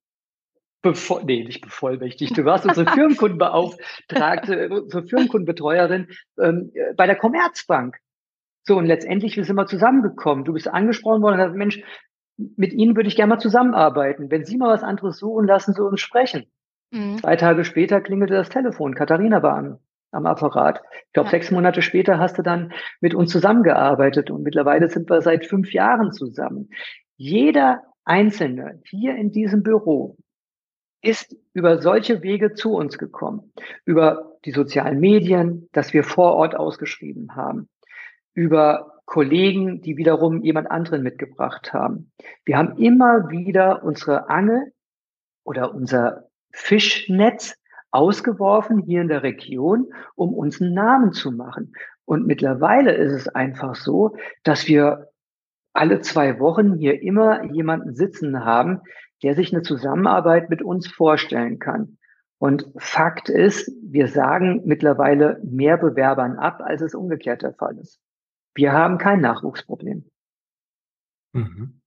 Bevor, 0.86 1.24
nee, 1.24 1.44
nicht 1.44 1.62
bevollmächtigt. 1.62 2.38
Du 2.38 2.46
warst 2.46 2.63
unsere 2.63 2.86
Firmenkundenbeauftragte, 2.92 4.70
unsere 4.84 5.04
Firmenkundenbetreuerin 5.08 6.10
ähm, 6.39 6.72
bei 6.96 7.08
der 7.08 7.15
Commerzbank. 7.15 7.98
So, 8.68 8.77
und 8.77 8.86
letztendlich 8.86 9.34
sind 9.34 9.56
wir 9.56 9.65
zusammengekommen. 9.65 10.46
Du 10.46 10.54
bist 10.54 10.68
angesprochen 10.68 11.24
worden 11.24 11.39
und 11.39 11.42
hast, 11.42 11.56
Mensch, 11.56 11.82
mit 12.38 12.72
Ihnen 12.72 12.96
würde 12.96 13.08
ich 13.08 13.15
gerne 13.15 13.34
mal 13.34 13.39
zusammenarbeiten. 13.39 14.30
Wenn 14.30 14.46
Sie 14.46 14.58
mal 14.58 14.70
was 14.70 14.84
anderes 14.84 15.18
suchen, 15.18 15.48
lassen 15.48 15.74
Sie 15.74 15.84
uns 15.84 16.01
sprechen. 16.01 16.46
Mhm. 16.92 17.18
Zwei 17.18 17.36
Tage 17.36 17.65
später 17.65 18.00
klingelte 18.00 18.36
das 18.36 18.50
Telefon. 18.50 18.94
Katharina 18.94 19.42
war 19.42 19.58
am, 19.58 19.80
am 20.12 20.27
Apparat. 20.27 20.84
Ich 21.08 21.13
glaube, 21.13 21.30
ja. 21.30 21.32
sechs 21.32 21.50
Monate 21.50 21.82
später 21.82 22.20
hast 22.20 22.38
du 22.38 22.44
dann 22.44 22.74
mit 23.01 23.15
uns 23.15 23.32
zusammengearbeitet 23.32 24.30
und 24.30 24.44
mittlerweile 24.44 24.88
sind 24.88 25.10
wir 25.10 25.24
seit 25.24 25.48
fünf 25.48 25.74
Jahren 25.74 26.12
zusammen. 26.12 26.70
Jeder 27.18 27.82
Einzelne 28.04 28.82
hier 28.86 29.15
in 29.15 29.32
diesem 29.32 29.63
Büro 29.63 30.15
ist 31.05 31.35
über 31.53 31.81
solche 31.81 32.21
Wege 32.24 32.53
zu 32.53 32.74
uns 32.74 32.97
gekommen. 32.97 33.51
Über 33.85 34.38
die 34.45 34.51
sozialen 34.51 35.00
Medien, 35.00 35.69
dass 35.71 35.93
wir 35.93 36.03
vor 36.03 36.33
Ort 36.33 36.55
ausgeschrieben 36.55 37.35
haben. 37.35 37.69
Über 38.33 39.01
Kollegen, 39.05 39.81
die 39.81 39.97
wiederum 39.97 40.41
jemand 40.41 40.69
anderen 40.71 41.03
mitgebracht 41.03 41.74
haben. 41.74 42.12
Wir 42.43 42.57
haben 42.57 42.77
immer 42.77 43.29
wieder 43.29 43.83
unsere 43.83 44.29
Angel 44.29 44.74
oder 45.43 45.74
unser 45.74 46.27
Fischnetz 46.51 47.55
ausgeworfen 47.91 48.79
hier 48.79 49.01
in 49.01 49.07
der 49.07 49.24
Region, 49.24 49.93
um 50.15 50.33
uns 50.33 50.59
einen 50.59 50.74
Namen 50.74 51.13
zu 51.13 51.31
machen. 51.31 51.74
Und 52.03 52.25
mittlerweile 52.25 52.93
ist 52.93 53.13
es 53.13 53.27
einfach 53.27 53.75
so, 53.75 54.17
dass 54.43 54.67
wir 54.67 55.09
alle 55.74 56.01
zwei 56.01 56.39
Wochen 56.39 56.74
hier 56.74 57.01
immer 57.01 57.43
jemanden 57.51 57.93
sitzen 57.93 58.43
haben, 58.45 58.81
der 59.24 59.36
sich 59.36 59.53
eine 59.53 59.63
Zusammenarbeit 59.63 60.50
mit 60.50 60.62
uns 60.62 60.88
vorstellen 60.88 61.60
kann. 61.60 61.98
Und 62.38 62.65
Fakt 62.77 63.29
ist, 63.29 63.72
wir 63.81 64.07
sagen 64.07 64.63
mittlerweile 64.65 65.39
mehr 65.43 65.77
Bewerbern 65.77 66.38
ab, 66.38 66.62
als 66.63 66.81
es 66.81 66.93
umgekehrt 66.93 67.41
der 67.41 67.53
Fall 67.53 67.77
ist. 67.77 68.00
Wir 68.53 68.74
haben 68.74 68.98
kein 68.98 69.22
Nachwuchsproblem. 69.22 70.10
Mhm. 71.34 71.81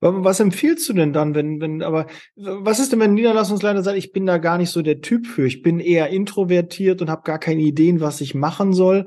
Was 0.00 0.40
empfiehlst 0.40 0.88
du 0.88 0.92
denn 0.92 1.12
dann, 1.12 1.34
wenn, 1.34 1.60
wenn, 1.60 1.82
aber 1.82 2.06
was 2.36 2.80
ist 2.80 2.92
denn, 2.92 3.00
wenn 3.00 3.12
ein 3.12 3.14
Niederlassungsleiter 3.14 3.82
sagt, 3.82 3.96
ich 3.96 4.12
bin 4.12 4.26
da 4.26 4.38
gar 4.38 4.58
nicht 4.58 4.70
so 4.70 4.82
der 4.82 5.00
Typ 5.00 5.26
für, 5.26 5.46
ich 5.46 5.62
bin 5.62 5.80
eher 5.80 6.10
introvertiert 6.10 7.00
und 7.00 7.08
habe 7.08 7.22
gar 7.22 7.38
keine 7.38 7.62
Ideen, 7.62 8.00
was 8.00 8.20
ich 8.20 8.34
machen 8.34 8.72
soll? 8.74 9.06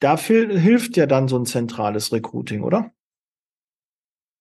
Dafür 0.00 0.58
hilft 0.58 0.96
ja 0.96 1.06
dann 1.06 1.28
so 1.28 1.38
ein 1.38 1.44
zentrales 1.44 2.10
Recruiting, 2.12 2.62
oder? 2.62 2.90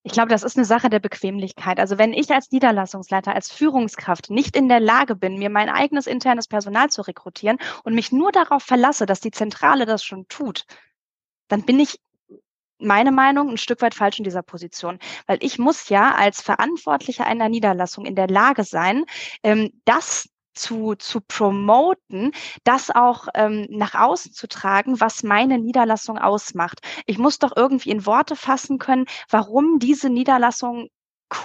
Ich 0.04 0.14
glaube, 0.14 0.30
das 0.30 0.44
ist 0.44 0.56
eine 0.56 0.66
Sache 0.66 0.90
der 0.90 1.00
Bequemlichkeit. 1.00 1.80
Also 1.80 1.98
wenn 1.98 2.14
ich 2.14 2.32
als 2.32 2.52
Niederlassungsleiter, 2.52 3.36
als 3.36 3.52
Führungskraft 3.52 4.30
nicht 4.30 4.56
in 4.56 4.70
der 4.70 4.80
Lage 4.80 5.16
bin, 5.16 5.38
mir 5.38 5.50
mein 5.50 5.70
eigenes 5.70 6.08
internes 6.08 6.48
Personal 6.48 6.90
zu 6.90 7.02
rekrutieren 7.02 7.58
und 7.84 7.96
mich 7.96 8.12
nur 8.12 8.32
darauf 8.32 8.64
verlasse, 8.64 9.06
dass 9.06 9.20
die 9.20 9.32
Zentrale 9.32 9.86
das 9.86 10.04
schon 10.04 10.28
tut, 10.30 10.66
dann 11.50 11.64
bin 11.64 11.80
ich 11.80 12.00
meine 12.80 13.12
Meinung 13.12 13.50
ein 13.50 13.58
Stück 13.58 13.82
weit 13.82 13.94
falsch 13.94 14.20
in 14.20 14.24
dieser 14.24 14.42
Position, 14.42 15.00
weil 15.28 15.38
ich 15.42 15.60
muss 15.60 15.90
ja 15.90 16.16
als 16.16 16.42
Verantwortlicher 16.42 17.26
einer 17.26 17.50
Niederlassung 17.50 18.06
in 18.06 18.16
der 18.16 18.28
Lage 18.28 18.64
sein, 18.64 19.04
ähm, 19.44 19.72
das 19.84 20.30
zu, 20.54 20.96
zu 20.96 21.22
promoten, 21.22 22.32
das 22.64 22.90
auch 22.92 23.28
ähm, 23.36 23.68
nach 23.70 23.96
außen 23.96 24.34
zu 24.34 24.48
tragen, 24.48 25.00
was 25.00 25.24
meine 25.24 25.58
Niederlassung 25.60 26.18
ausmacht. 26.18 26.80
Ich 27.06 27.18
muss 27.18 27.40
doch 27.40 27.54
irgendwie 27.56 27.92
in 27.92 28.06
Worte 28.06 28.36
fassen 28.36 28.78
können, 28.80 29.06
warum 29.30 29.80
diese 29.80 30.10
Niederlassung 30.10 30.90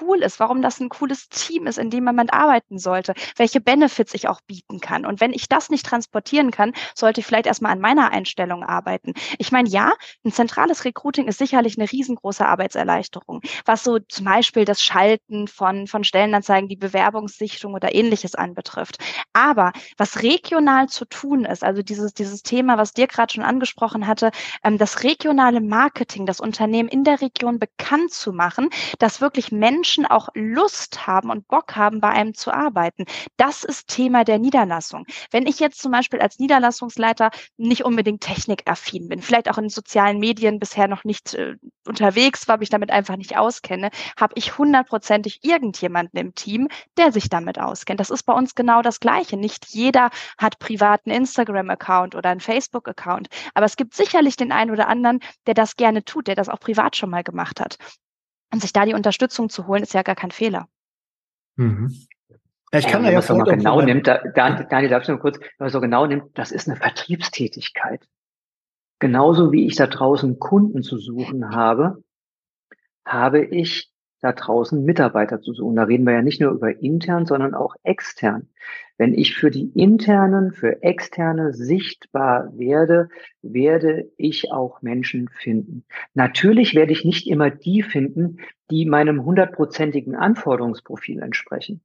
cool 0.00 0.23
ist, 0.23 0.41
warum 0.41 0.62
das 0.62 0.81
ein 0.81 0.88
cooles 0.88 1.29
Team 1.29 1.67
ist, 1.67 1.79
in 1.79 1.91
dem 1.91 2.05
man 2.05 2.29
arbeiten 2.31 2.79
sollte, 2.79 3.14
welche 3.37 3.61
Benefits 3.61 4.14
ich 4.14 4.29
auch 4.29 4.41
bieten 4.43 4.81
kann. 4.81 5.07
Und 5.07 5.21
wenn 5.21 5.33
ich 5.33 5.49
das 5.49 5.71
nicht 5.71 5.87
transportieren 5.87 6.50
kann, 6.50 6.73
sollte 6.95 7.21
ich 7.21 7.26
vielleicht 7.26 7.47
erstmal 7.47 7.73
an 7.73 7.81
meiner 7.81 8.11
Einstellung 8.11 8.64
arbeiten. 8.64 9.12
Ich 9.38 9.53
meine, 9.53 9.69
ja, 9.69 9.93
ein 10.25 10.33
zentrales 10.33 10.85
Recruiting 10.85 11.26
ist 11.29 11.38
sicherlich 11.38 11.79
eine 11.79 11.91
riesengroße 11.91 12.47
Arbeitserleichterung, 12.47 13.41
was 13.64 13.85
so 13.85 13.99
zum 13.99 14.25
Beispiel 14.25 14.64
das 14.64 14.83
Schalten 14.83 15.49
von, 15.49 15.87
von 15.87 16.05
Stellenanzeigen, 16.05 16.69
die 16.69 16.76
Bewerbungssichtung 16.76 17.75
oder 17.75 17.95
ähnliches 17.95 18.35
anbetrifft. 18.35 18.99
Aber 19.33 19.73
was 19.97 20.23
regional 20.23 20.88
zu 20.88 21.05
tun 21.05 21.45
ist, 21.45 21.62
also 21.62 21.83
dieses, 21.83 22.14
dieses 22.14 22.43
Thema, 22.43 22.79
was 22.79 22.93
dir 22.93 23.07
gerade 23.07 23.33
schon 23.33 23.45
angesprochen 23.45 24.07
hatte, 24.07 24.31
ähm, 24.62 24.79
das 24.79 25.03
regionale 25.03 25.61
Marketing, 25.61 26.26
das 26.26 26.41
Unternehmen 26.41 26.88
in 26.88 27.05
der 27.05 27.21
Region 27.21 27.59
bekannt 27.59 28.12
zu 28.12 28.33
machen, 28.33 28.71
dass 28.99 29.21
wirklich 29.21 29.53
Menschen 29.53 29.74
Menschen 29.75 30.07
auch 30.07 30.28
Lust 30.35 31.09
haben 31.09 31.31
und 31.31 31.49
Bock 31.49 31.75
haben, 31.75 32.00
bei 32.00 32.11
einem 32.11 32.35
zu 32.35 32.52
arbeiten. 32.52 33.07
Das 33.37 33.64
ist 33.64 33.88
Thema 33.88 34.23
der 34.25 34.38
Niederlassung. 34.38 35.04
Wenn 35.33 35.47
ich 35.47 35.59
jetzt 35.59 35.81
zum 35.83 35.90
Beispiel 35.90 36.21
als 36.21 36.38
Niederlassungsleiter 36.38 37.31
nicht 37.57 37.85
unbedingt 37.85 38.21
technikaffin 38.21 39.09
bin, 39.09 39.21
vielleicht 39.21 39.50
auch 39.50 39.59
in 39.59 39.69
sozialen 39.69 40.21
Medien 40.21 40.61
bisher 40.61 40.87
noch 40.87 41.02
nicht 41.02 41.35
äh, 41.35 41.57
unterwegs 41.87 42.47
war, 42.47 42.59
mich 42.59 42.71
damit 42.71 42.93
einfach 42.93 43.16
nicht 43.16 43.37
auskenne, 43.37 43.90
habe 44.16 44.35
ich 44.37 44.57
hundertprozentig 44.59 45.40
irgendjemanden 45.43 46.21
im 46.21 46.35
Team, 46.37 46.69
der 46.97 47.11
sich 47.11 47.28
damit 47.28 47.59
auskennt. 47.59 47.99
Das 47.99 48.11
ist 48.11 48.23
bei 48.23 48.33
uns 48.33 48.54
genau 48.54 48.81
das 48.81 49.00
Gleiche. 49.00 49.37
Nicht 49.37 49.66
jeder 49.71 50.11
hat 50.38 50.61
privaten 50.61 51.11
Instagram-Account 51.11 52.14
oder 52.14 52.31
einen 52.31 52.40
Facebook-Account, 52.40 53.26
aber 53.54 53.66
es 53.66 53.76
gibt 53.76 53.95
sicherlich 53.95 54.37
den 54.37 54.52
einen 54.52 54.71
oder 54.71 54.87
anderen, 54.87 55.19
der 55.47 55.54
das 55.54 55.75
gerne 55.75 56.04
tut, 56.04 56.28
der 56.28 56.37
das 56.37 56.49
auch 56.49 56.61
privat 56.61 56.97
schon 56.97 57.11
mal 57.11 57.25
gemacht 57.25 57.61
hat. 57.61 57.76
Und 58.54 58.61
sich 58.61 58.73
da 58.73 58.87
die 58.87 58.94
Unterstützung 58.94 59.49
zu 59.49 59.66
holen, 59.66 59.82
ist 59.82 59.94
ja 59.94 60.02
gar 60.02 60.14
kein 60.14 60.30
Fehler. 60.30 60.68
Mhm. 61.56 61.92
Ja, 62.73 62.78
ich 62.78 62.87
kann 62.87 63.02
ja, 63.02 63.08
da 63.08 63.12
ja 63.14 63.18
was 63.18 63.28
man 63.28 63.44
genau 63.44 63.82
nimmt, 63.82 64.06
da, 64.06 64.18
Daniel, 64.32 64.88
darf 64.88 65.02
ich 65.02 65.08
noch 65.08 65.18
kurz, 65.18 65.40
wenn 65.40 65.49
man 65.58 65.70
so 65.70 65.80
genau 65.80 66.06
nimmt, 66.06 66.38
das 66.38 66.52
ist 66.52 66.68
eine 66.68 66.76
Vertriebstätigkeit. 66.76 68.06
Genauso 69.00 69.50
wie 69.50 69.66
ich 69.66 69.75
da 69.75 69.88
draußen 69.88 70.38
Kunden 70.38 70.84
zu 70.84 70.99
suchen 70.99 71.50
habe, 71.50 72.04
habe 73.04 73.44
ich 73.44 73.90
da 74.25 74.33
draußen 74.33 74.83
Mitarbeiter 74.83 75.43
zu 75.43 75.52
suchen. 75.52 75.76
Da 75.76 75.83
reden 75.83 76.07
wir 76.07 76.14
ja 76.14 76.23
nicht 76.23 76.40
nur 76.40 76.52
über 76.52 76.81
intern, 76.81 77.26
sondern 77.26 77.52
auch 77.52 77.76
extern. 77.83 78.49
Wenn 78.97 79.12
ich 79.12 79.37
für 79.37 79.50
die 79.50 79.69
internen, 79.75 80.52
für 80.52 80.83
externe 80.83 81.52
sichtbar 81.52 82.57
werde, 82.57 83.11
werde 83.43 84.11
ich 84.16 84.50
auch 84.50 84.81
Menschen 84.81 85.28
finden. 85.28 85.85
Natürlich 86.14 86.75
werde 86.75 86.93
ich 86.93 87.04
nicht 87.04 87.26
immer 87.26 87.50
die 87.50 87.83
finden, 87.83 88.38
die 88.71 88.87
meinem 88.87 89.26
hundertprozentigen 89.26 90.16
Anforderungsprofil 90.16 91.21
entsprechen. 91.21 91.83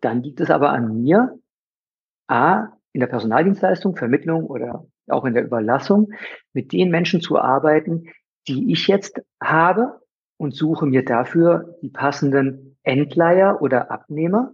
Dann 0.00 0.24
liegt 0.24 0.40
es 0.40 0.50
aber 0.50 0.70
an 0.70 1.02
mir, 1.02 1.38
A, 2.26 2.72
in 2.92 2.98
der 2.98 3.06
Personaldienstleistung, 3.06 3.94
Vermittlung 3.94 4.46
oder 4.46 4.88
auch 5.06 5.24
in 5.24 5.34
der 5.34 5.44
Überlassung, 5.44 6.12
mit 6.52 6.72
den 6.72 6.90
Menschen 6.90 7.20
zu 7.20 7.38
arbeiten, 7.38 8.08
die 8.48 8.72
ich 8.72 8.88
jetzt 8.88 9.22
habe, 9.40 10.00
und 10.36 10.54
suche 10.54 10.86
mir 10.86 11.04
dafür 11.04 11.76
die 11.82 11.88
passenden 11.88 12.76
Endleiher 12.82 13.60
oder 13.60 13.90
Abnehmer. 13.90 14.52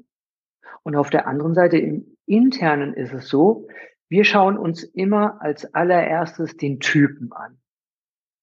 Und 0.82 0.96
auf 0.96 1.10
der 1.10 1.26
anderen 1.26 1.54
Seite 1.54 1.78
im 1.78 2.16
internen 2.26 2.94
ist 2.94 3.12
es 3.12 3.28
so, 3.28 3.68
wir 4.08 4.24
schauen 4.24 4.58
uns 4.58 4.82
immer 4.82 5.40
als 5.40 5.74
allererstes 5.74 6.56
den 6.56 6.80
Typen 6.80 7.32
an. 7.32 7.58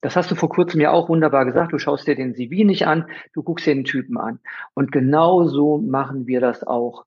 Das 0.01 0.15
hast 0.15 0.31
du 0.31 0.35
vor 0.35 0.49
kurzem 0.49 0.79
ja 0.79 0.91
auch 0.91 1.09
wunderbar 1.09 1.45
gesagt. 1.45 1.73
Du 1.73 1.77
schaust 1.77 2.07
dir 2.07 2.15
den 2.15 2.33
CV 2.33 2.65
nicht 2.65 2.87
an, 2.87 3.05
du 3.33 3.43
guckst 3.43 3.65
dir 3.65 3.75
den 3.75 3.83
Typen 3.83 4.17
an. 4.17 4.39
Und 4.73 4.91
genau 4.91 5.45
so 5.45 5.77
machen 5.77 6.25
wir 6.25 6.39
das 6.39 6.63
auch. 6.63 7.05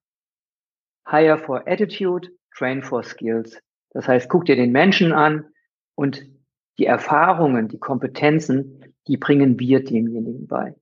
Hire 1.08 1.38
for 1.38 1.66
Attitude, 1.66 2.28
Train 2.54 2.82
for 2.82 3.02
Skills. 3.02 3.60
Das 3.90 4.08
heißt, 4.08 4.28
guck 4.28 4.44
dir 4.44 4.56
den 4.56 4.72
Menschen 4.72 5.12
an 5.12 5.46
und 5.94 6.26
die 6.78 6.86
Erfahrungen, 6.86 7.68
die 7.68 7.78
Kompetenzen, 7.78 8.91
die 9.06 9.16
bringen 9.16 9.58
wir 9.58 9.84
demjenigen 9.84 10.46
bei. 10.46 10.74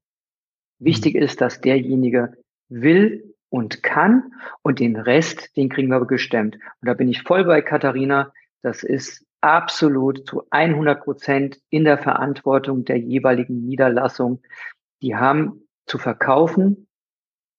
Wichtig 0.79 1.15
mhm. 1.15 1.23
ist, 1.23 1.41
dass 1.41 1.61
derjenige 1.61 2.35
will 2.69 3.35
und 3.49 3.83
kann 3.83 4.33
und 4.63 4.79
den 4.79 4.97
Rest, 4.97 5.57
den 5.57 5.69
kriegen 5.69 5.89
wir 5.89 6.07
gestemmt. 6.07 6.55
Und 6.55 6.87
da 6.87 6.95
bin 6.95 7.09
ich 7.09 7.23
voll 7.23 7.45
bei 7.45 7.63
Katharina. 7.63 8.33
Das 8.63 8.83
ist 8.83 9.27
absolut 9.41 10.27
zu 10.27 10.45
100 10.51 11.03
Prozent 11.03 11.61
in 11.71 11.85
der 11.85 11.99
Verantwortung 11.99 12.85
der 12.85 12.99
jeweiligen 12.99 13.65
Niederlassung. 13.65 14.43
Die 15.03 15.17
haben 15.17 15.67
zu 15.87 15.99
verkaufen, 15.99 16.87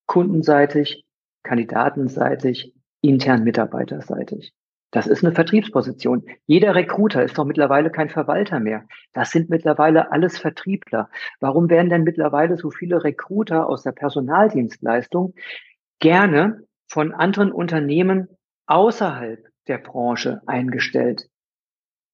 kundenseitig, 0.06 1.06
kandidatenseitig, 1.44 2.74
intern 3.02 3.44
mitarbeiterseitig. 3.44 4.54
Das 4.92 5.08
ist 5.08 5.24
eine 5.24 5.34
Vertriebsposition. 5.34 6.26
Jeder 6.46 6.76
Recruiter 6.76 7.24
ist 7.24 7.38
doch 7.38 7.46
mittlerweile 7.46 7.90
kein 7.90 8.10
Verwalter 8.10 8.60
mehr. 8.60 8.86
Das 9.14 9.32
sind 9.32 9.50
mittlerweile 9.50 10.12
alles 10.12 10.38
Vertriebler. 10.38 11.10
Warum 11.40 11.70
werden 11.70 11.90
denn 11.90 12.04
mittlerweile 12.04 12.58
so 12.58 12.72
viele 12.72 13.04
Recruiter 13.04 13.68
aus 13.68 13.84
der 13.84 13.94
Personaldienstleistung 13.94 15.34
gerne 16.00 16.64
von 16.88 17.14
anderen 17.14 17.54
Unternehmen 17.54 18.28
außerhalb 18.66 19.40
der 19.70 19.78
Branche 19.78 20.42
eingestellt? 20.46 21.30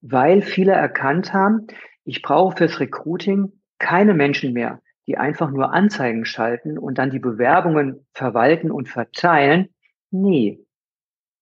Weil 0.00 0.40
viele 0.40 0.72
erkannt 0.72 1.34
haben, 1.34 1.66
ich 2.04 2.22
brauche 2.22 2.58
fürs 2.58 2.78
Recruiting 2.78 3.60
keine 3.78 4.14
Menschen 4.14 4.52
mehr, 4.52 4.80
die 5.08 5.18
einfach 5.18 5.50
nur 5.50 5.72
Anzeigen 5.72 6.24
schalten 6.24 6.78
und 6.78 6.98
dann 6.98 7.10
die 7.10 7.18
Bewerbungen 7.18 8.06
verwalten 8.12 8.70
und 8.70 8.88
verteilen. 8.88 9.68
Nee, 10.12 10.64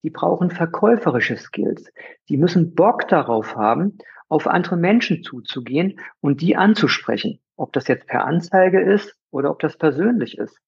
die 0.02 0.10
brauchen 0.10 0.50
verkäuferische 0.50 1.36
Skills. 1.36 1.90
Die 2.28 2.36
müssen 2.36 2.74
Bock 2.74 3.08
darauf 3.08 3.56
haben, 3.56 3.98
auf 4.28 4.46
andere 4.46 4.76
Menschen 4.76 5.22
zuzugehen 5.22 6.00
und 6.20 6.40
die 6.40 6.56
anzusprechen. 6.56 7.40
Ob 7.56 7.72
das 7.72 7.88
jetzt 7.88 8.06
per 8.06 8.24
Anzeige 8.24 8.80
ist 8.80 9.16
oder 9.30 9.50
ob 9.50 9.60
das 9.60 9.76
persönlich 9.76 10.38
ist. 10.38 10.58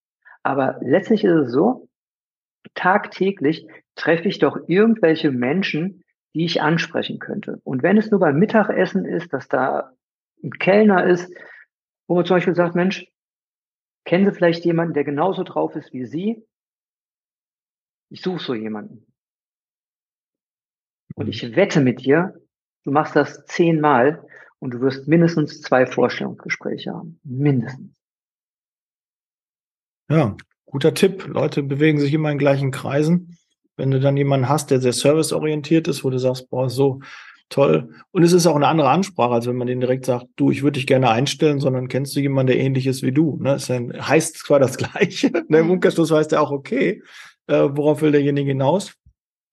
Aber 0.43 0.79
letztlich 0.81 1.25
ist 1.25 1.33
es 1.33 1.53
so, 1.53 1.89
tagtäglich 2.75 3.67
treffe 3.95 4.29
ich 4.29 4.39
doch 4.39 4.69
irgendwelche 4.69 5.31
Menschen, 5.31 6.05
die 6.35 6.45
ich 6.45 6.63
ansprechen 6.63 7.19
könnte. 7.19 7.61
Und 7.65 7.83
wenn 7.83 7.97
es 7.97 8.11
nur 8.11 8.21
beim 8.21 8.39
Mittagessen 8.39 9.05
ist, 9.05 9.33
dass 9.33 9.49
da 9.49 9.93
ein 10.43 10.51
Kellner 10.51 11.05
ist, 11.05 11.33
wo 12.07 12.15
man 12.15 12.25
zum 12.25 12.37
Beispiel 12.37 12.55
sagt, 12.55 12.75
Mensch, 12.75 13.07
kennen 14.05 14.25
Sie 14.25 14.33
vielleicht 14.33 14.65
jemanden, 14.65 14.95
der 14.95 15.05
genauso 15.05 15.43
drauf 15.43 15.75
ist 15.77 15.93
wie 15.93 16.07
Sie? 16.07 16.47
Ich 18.11 18.23
suche 18.23 18.43
so 18.43 18.55
jemanden. 18.55 19.08
Und 21.19 21.27
mhm. 21.27 21.33
ich 21.33 21.57
wette 21.57 21.81
mit 21.81 22.05
dir, 22.05 22.35
du 22.85 22.93
machst 22.93 23.17
das 23.17 23.45
zehnmal 23.47 24.25
und 24.61 24.71
du 24.71 24.81
wirst 24.81 25.09
mindestens 25.09 25.61
zwei 25.61 25.85
Vorstellungsgespräche 25.85 26.93
haben. 26.93 27.19
Mindestens. 27.25 27.91
Ja, 30.09 30.37
guter 30.65 30.95
Tipp. 30.95 31.27
Leute 31.27 31.63
bewegen 31.65 31.99
sich 31.99 32.15
immer 32.15 32.31
in 32.31 32.39
gleichen 32.39 32.71
Kreisen. 32.71 33.37
Wenn 33.77 33.91
du 33.91 33.99
dann 33.99 34.17
jemanden 34.17 34.49
hast, 34.49 34.71
der 34.71 34.81
sehr 34.81 34.93
serviceorientiert 34.93 35.89
ist, 35.89 36.05
wo 36.05 36.11
du 36.11 36.19
sagst, 36.19 36.51
boah, 36.51 36.71
so 36.71 37.01
toll. 37.49 37.91
Und 38.13 38.23
es 38.23 38.33
ist 38.33 38.47
auch 38.47 38.57
eine 38.57 38.69
andere 38.69 38.89
Ansprache, 38.89 39.35
als 39.35 39.47
wenn 39.47 39.57
man 39.57 39.67
denen 39.67 39.81
direkt 39.81 40.05
sagt, 40.05 40.27
du, 40.37 40.53
ich 40.53 40.63
würde 40.63 40.79
dich 40.79 40.87
gerne 40.87 41.11
einstellen, 41.11 41.59
sondern 41.59 41.89
kennst 41.89 42.15
du 42.15 42.21
jemanden, 42.21 42.53
der 42.53 42.61
ähnlich 42.61 42.87
ist 42.87 43.03
wie 43.03 43.13
du. 43.13 43.39
Ne? 43.41 43.51
Das 43.51 43.69
heißt 43.69 44.39
zwar 44.39 44.61
das 44.61 44.77
Gleiche, 44.79 45.31
ne? 45.49 45.59
im 45.59 45.67
mhm. 45.67 45.73
Umkehrschluss 45.73 46.13
heißt 46.13 46.33
er 46.33 46.43
auch, 46.43 46.53
okay, 46.53 47.03
äh, 47.49 47.69
worauf 47.71 48.03
will 48.03 48.13
derjenige 48.13 48.51
hinaus? 48.51 48.95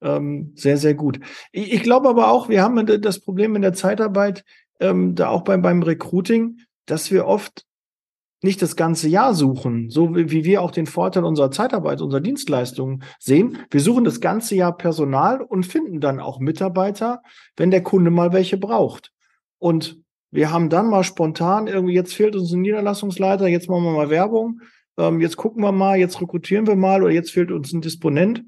Ähm, 0.05 0.51
sehr, 0.55 0.77
sehr 0.77 0.93
gut. 0.93 1.19
Ich, 1.51 1.73
ich 1.73 1.83
glaube 1.83 2.07
aber 2.07 2.29
auch, 2.29 2.47
wir 2.47 2.61
haben 2.61 2.85
das 3.01 3.19
Problem 3.19 3.55
in 3.55 3.63
der 3.63 3.73
Zeitarbeit, 3.73 4.45
ähm, 4.79 5.15
da 5.15 5.29
auch 5.29 5.41
beim, 5.41 5.63
beim 5.63 5.81
Recruiting, 5.81 6.59
dass 6.85 7.09
wir 7.11 7.25
oft 7.25 7.65
nicht 8.43 8.61
das 8.61 8.75
ganze 8.75 9.09
Jahr 9.09 9.33
suchen, 9.33 9.89
so 9.89 10.15
wie, 10.15 10.45
wir 10.45 10.61
auch 10.61 10.69
den 10.69 10.85
Vorteil 10.85 11.23
unserer 11.23 11.49
Zeitarbeit, 11.49 12.01
unserer 12.01 12.21
Dienstleistungen 12.21 13.01
sehen. 13.19 13.57
Wir 13.71 13.81
suchen 13.81 14.03
das 14.03 14.21
ganze 14.21 14.55
Jahr 14.55 14.77
Personal 14.77 15.41
und 15.41 15.65
finden 15.65 15.99
dann 15.99 16.19
auch 16.19 16.39
Mitarbeiter, 16.39 17.23
wenn 17.57 17.71
der 17.71 17.81
Kunde 17.81 18.11
mal 18.11 18.31
welche 18.31 18.57
braucht. 18.57 19.11
Und 19.57 19.97
wir 20.29 20.51
haben 20.51 20.69
dann 20.69 20.87
mal 20.87 21.03
spontan 21.03 21.65
irgendwie, 21.65 21.95
jetzt 21.95 22.13
fehlt 22.13 22.35
uns 22.35 22.53
ein 22.53 22.61
Niederlassungsleiter, 22.61 23.47
jetzt 23.47 23.69
machen 23.69 23.85
wir 23.85 23.93
mal 23.93 24.11
Werbung, 24.11 24.61
ähm, 24.99 25.21
jetzt 25.21 25.37
gucken 25.37 25.63
wir 25.63 25.71
mal, 25.71 25.97
jetzt 25.97 26.21
rekrutieren 26.21 26.67
wir 26.67 26.75
mal 26.75 27.01
oder 27.01 27.13
jetzt 27.13 27.31
fehlt 27.31 27.51
uns 27.51 27.73
ein 27.73 27.81
Disponent 27.81 28.43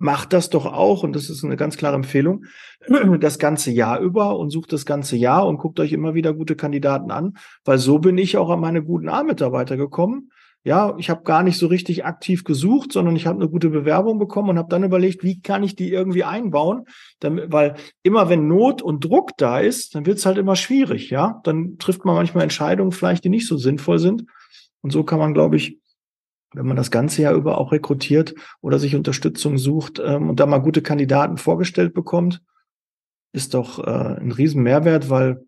macht 0.00 0.32
das 0.32 0.48
doch 0.48 0.64
auch, 0.64 1.02
und 1.02 1.14
das 1.14 1.28
ist 1.28 1.44
eine 1.44 1.56
ganz 1.56 1.76
klare 1.76 1.94
Empfehlung, 1.94 2.46
das 3.20 3.38
ganze 3.38 3.70
Jahr 3.70 4.00
über 4.00 4.38
und 4.38 4.50
sucht 4.50 4.72
das 4.72 4.86
ganze 4.86 5.14
Jahr 5.14 5.46
und 5.46 5.58
guckt 5.58 5.78
euch 5.78 5.92
immer 5.92 6.14
wieder 6.14 6.32
gute 6.32 6.56
Kandidaten 6.56 7.10
an, 7.10 7.34
weil 7.64 7.78
so 7.78 7.98
bin 7.98 8.16
ich 8.16 8.38
auch 8.38 8.48
an 8.48 8.60
meine 8.60 8.82
guten 8.82 9.10
A-Mitarbeiter 9.10 9.76
gekommen. 9.76 10.30
Ja, 10.62 10.94
ich 10.98 11.08
habe 11.08 11.22
gar 11.22 11.42
nicht 11.42 11.58
so 11.58 11.66
richtig 11.66 12.04
aktiv 12.04 12.44
gesucht, 12.44 12.92
sondern 12.92 13.16
ich 13.16 13.26
habe 13.26 13.40
eine 13.40 13.48
gute 13.50 13.70
Bewerbung 13.70 14.18
bekommen 14.18 14.50
und 14.50 14.58
habe 14.58 14.68
dann 14.68 14.84
überlegt, 14.84 15.22
wie 15.22 15.40
kann 15.40 15.62
ich 15.62 15.74
die 15.74 15.90
irgendwie 15.90 16.24
einbauen, 16.24 16.84
damit, 17.18 17.52
weil 17.52 17.76
immer 18.02 18.28
wenn 18.28 18.46
Not 18.46 18.82
und 18.82 19.04
Druck 19.04 19.32
da 19.36 19.58
ist, 19.58 19.94
dann 19.94 20.06
wird 20.06 20.18
es 20.18 20.26
halt 20.26 20.36
immer 20.38 20.56
schwierig, 20.56 21.10
ja. 21.10 21.40
Dann 21.44 21.76
trifft 21.78 22.04
man 22.04 22.14
manchmal 22.14 22.42
Entscheidungen 22.42 22.92
vielleicht, 22.92 23.24
die 23.24 23.30
nicht 23.30 23.46
so 23.46 23.56
sinnvoll 23.56 23.98
sind. 23.98 24.24
Und 24.82 24.92
so 24.92 25.04
kann 25.04 25.18
man, 25.18 25.34
glaube 25.34 25.56
ich, 25.56 25.79
wenn 26.54 26.66
man 26.66 26.76
das 26.76 26.90
ganze 26.90 27.22
Jahr 27.22 27.34
über 27.34 27.58
auch 27.58 27.72
rekrutiert 27.72 28.34
oder 28.60 28.78
sich 28.78 28.96
Unterstützung 28.96 29.58
sucht 29.58 30.00
ähm, 30.04 30.30
und 30.30 30.40
da 30.40 30.46
mal 30.46 30.58
gute 30.58 30.82
Kandidaten 30.82 31.36
vorgestellt 31.36 31.94
bekommt, 31.94 32.42
ist 33.32 33.54
doch 33.54 33.78
äh, 33.78 34.20
ein 34.20 34.32
riesen 34.32 34.62
Mehrwert, 34.62 35.10
weil 35.10 35.44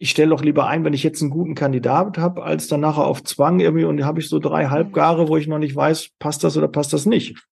ich 0.00 0.10
stelle 0.10 0.30
doch 0.30 0.42
lieber 0.42 0.68
ein, 0.68 0.84
wenn 0.84 0.94
ich 0.94 1.02
jetzt 1.02 1.20
einen 1.20 1.30
guten 1.30 1.56
Kandidat 1.56 2.18
habe, 2.18 2.44
als 2.44 2.68
dann 2.68 2.80
nachher 2.80 3.04
auf 3.04 3.24
Zwang 3.24 3.58
irgendwie 3.58 3.84
und 3.84 4.04
habe 4.04 4.20
ich 4.20 4.28
so 4.28 4.38
drei 4.38 4.66
mhm. 4.66 4.70
Halbgare, 4.70 5.28
wo 5.28 5.36
ich 5.36 5.48
noch 5.48 5.58
nicht 5.58 5.74
weiß, 5.74 6.10
passt 6.20 6.44
das 6.44 6.56
oder 6.56 6.68
passt 6.68 6.92
das 6.92 7.04
nicht. 7.04 7.44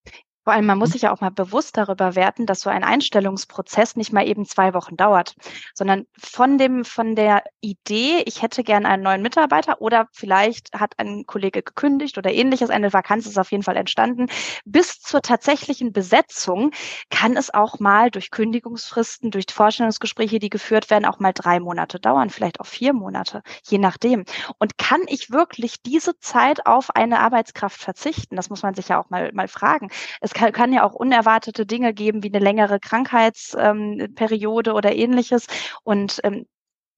Vor 0.46 0.52
allem, 0.52 0.66
man 0.66 0.78
muss 0.78 0.90
mhm. 0.90 0.92
sich 0.92 1.02
ja 1.02 1.12
auch 1.12 1.20
mal 1.20 1.32
bewusst 1.32 1.76
darüber 1.76 2.14
werten, 2.14 2.46
dass 2.46 2.60
so 2.60 2.70
ein 2.70 2.84
Einstellungsprozess 2.84 3.96
nicht 3.96 4.12
mal 4.12 4.28
eben 4.28 4.44
zwei 4.46 4.74
Wochen 4.74 4.96
dauert, 4.96 5.34
sondern 5.74 6.06
von 6.16 6.56
dem, 6.56 6.84
von 6.84 7.16
der 7.16 7.42
Idee, 7.60 8.22
ich 8.26 8.42
hätte 8.42 8.62
gern 8.62 8.86
einen 8.86 9.02
neuen 9.02 9.22
Mitarbeiter 9.22 9.80
oder 9.80 10.06
vielleicht 10.12 10.72
hat 10.72 10.94
ein 10.98 11.24
Kollege 11.26 11.64
gekündigt 11.64 12.16
oder 12.16 12.32
ähnliches, 12.32 12.70
eine 12.70 12.92
Vakanz 12.92 13.26
ist 13.26 13.40
auf 13.40 13.50
jeden 13.50 13.64
Fall 13.64 13.76
entstanden, 13.76 14.28
bis 14.64 15.00
zur 15.00 15.20
tatsächlichen 15.20 15.92
Besetzung 15.92 16.70
kann 17.10 17.36
es 17.36 17.52
auch 17.52 17.80
mal 17.80 18.12
durch 18.12 18.30
Kündigungsfristen, 18.30 19.32
durch 19.32 19.46
Vorstellungsgespräche, 19.50 20.38
die 20.38 20.48
geführt 20.48 20.90
werden, 20.90 21.06
auch 21.06 21.18
mal 21.18 21.32
drei 21.32 21.58
Monate 21.58 21.98
dauern, 21.98 22.30
vielleicht 22.30 22.60
auch 22.60 22.66
vier 22.66 22.92
Monate, 22.92 23.42
je 23.64 23.78
nachdem. 23.78 24.24
Und 24.58 24.78
kann 24.78 25.00
ich 25.08 25.32
wirklich 25.32 25.82
diese 25.82 26.20
Zeit 26.20 26.66
auf 26.66 26.94
eine 26.94 27.18
Arbeitskraft 27.18 27.80
verzichten? 27.80 28.36
Das 28.36 28.48
muss 28.48 28.62
man 28.62 28.74
sich 28.74 28.86
ja 28.86 29.00
auch 29.00 29.10
mal, 29.10 29.32
mal 29.32 29.48
fragen. 29.48 29.90
Es 30.20 30.35
kann, 30.36 30.52
kann 30.52 30.72
ja 30.72 30.84
auch 30.84 30.94
unerwartete 30.94 31.66
Dinge 31.66 31.94
geben, 31.94 32.22
wie 32.22 32.28
eine 32.28 32.44
längere 32.44 32.78
Krankheitsperiode 32.78 34.70
ähm, 34.70 34.76
oder 34.76 34.94
ähnliches. 34.94 35.46
Und 35.82 36.20
ähm, 36.22 36.46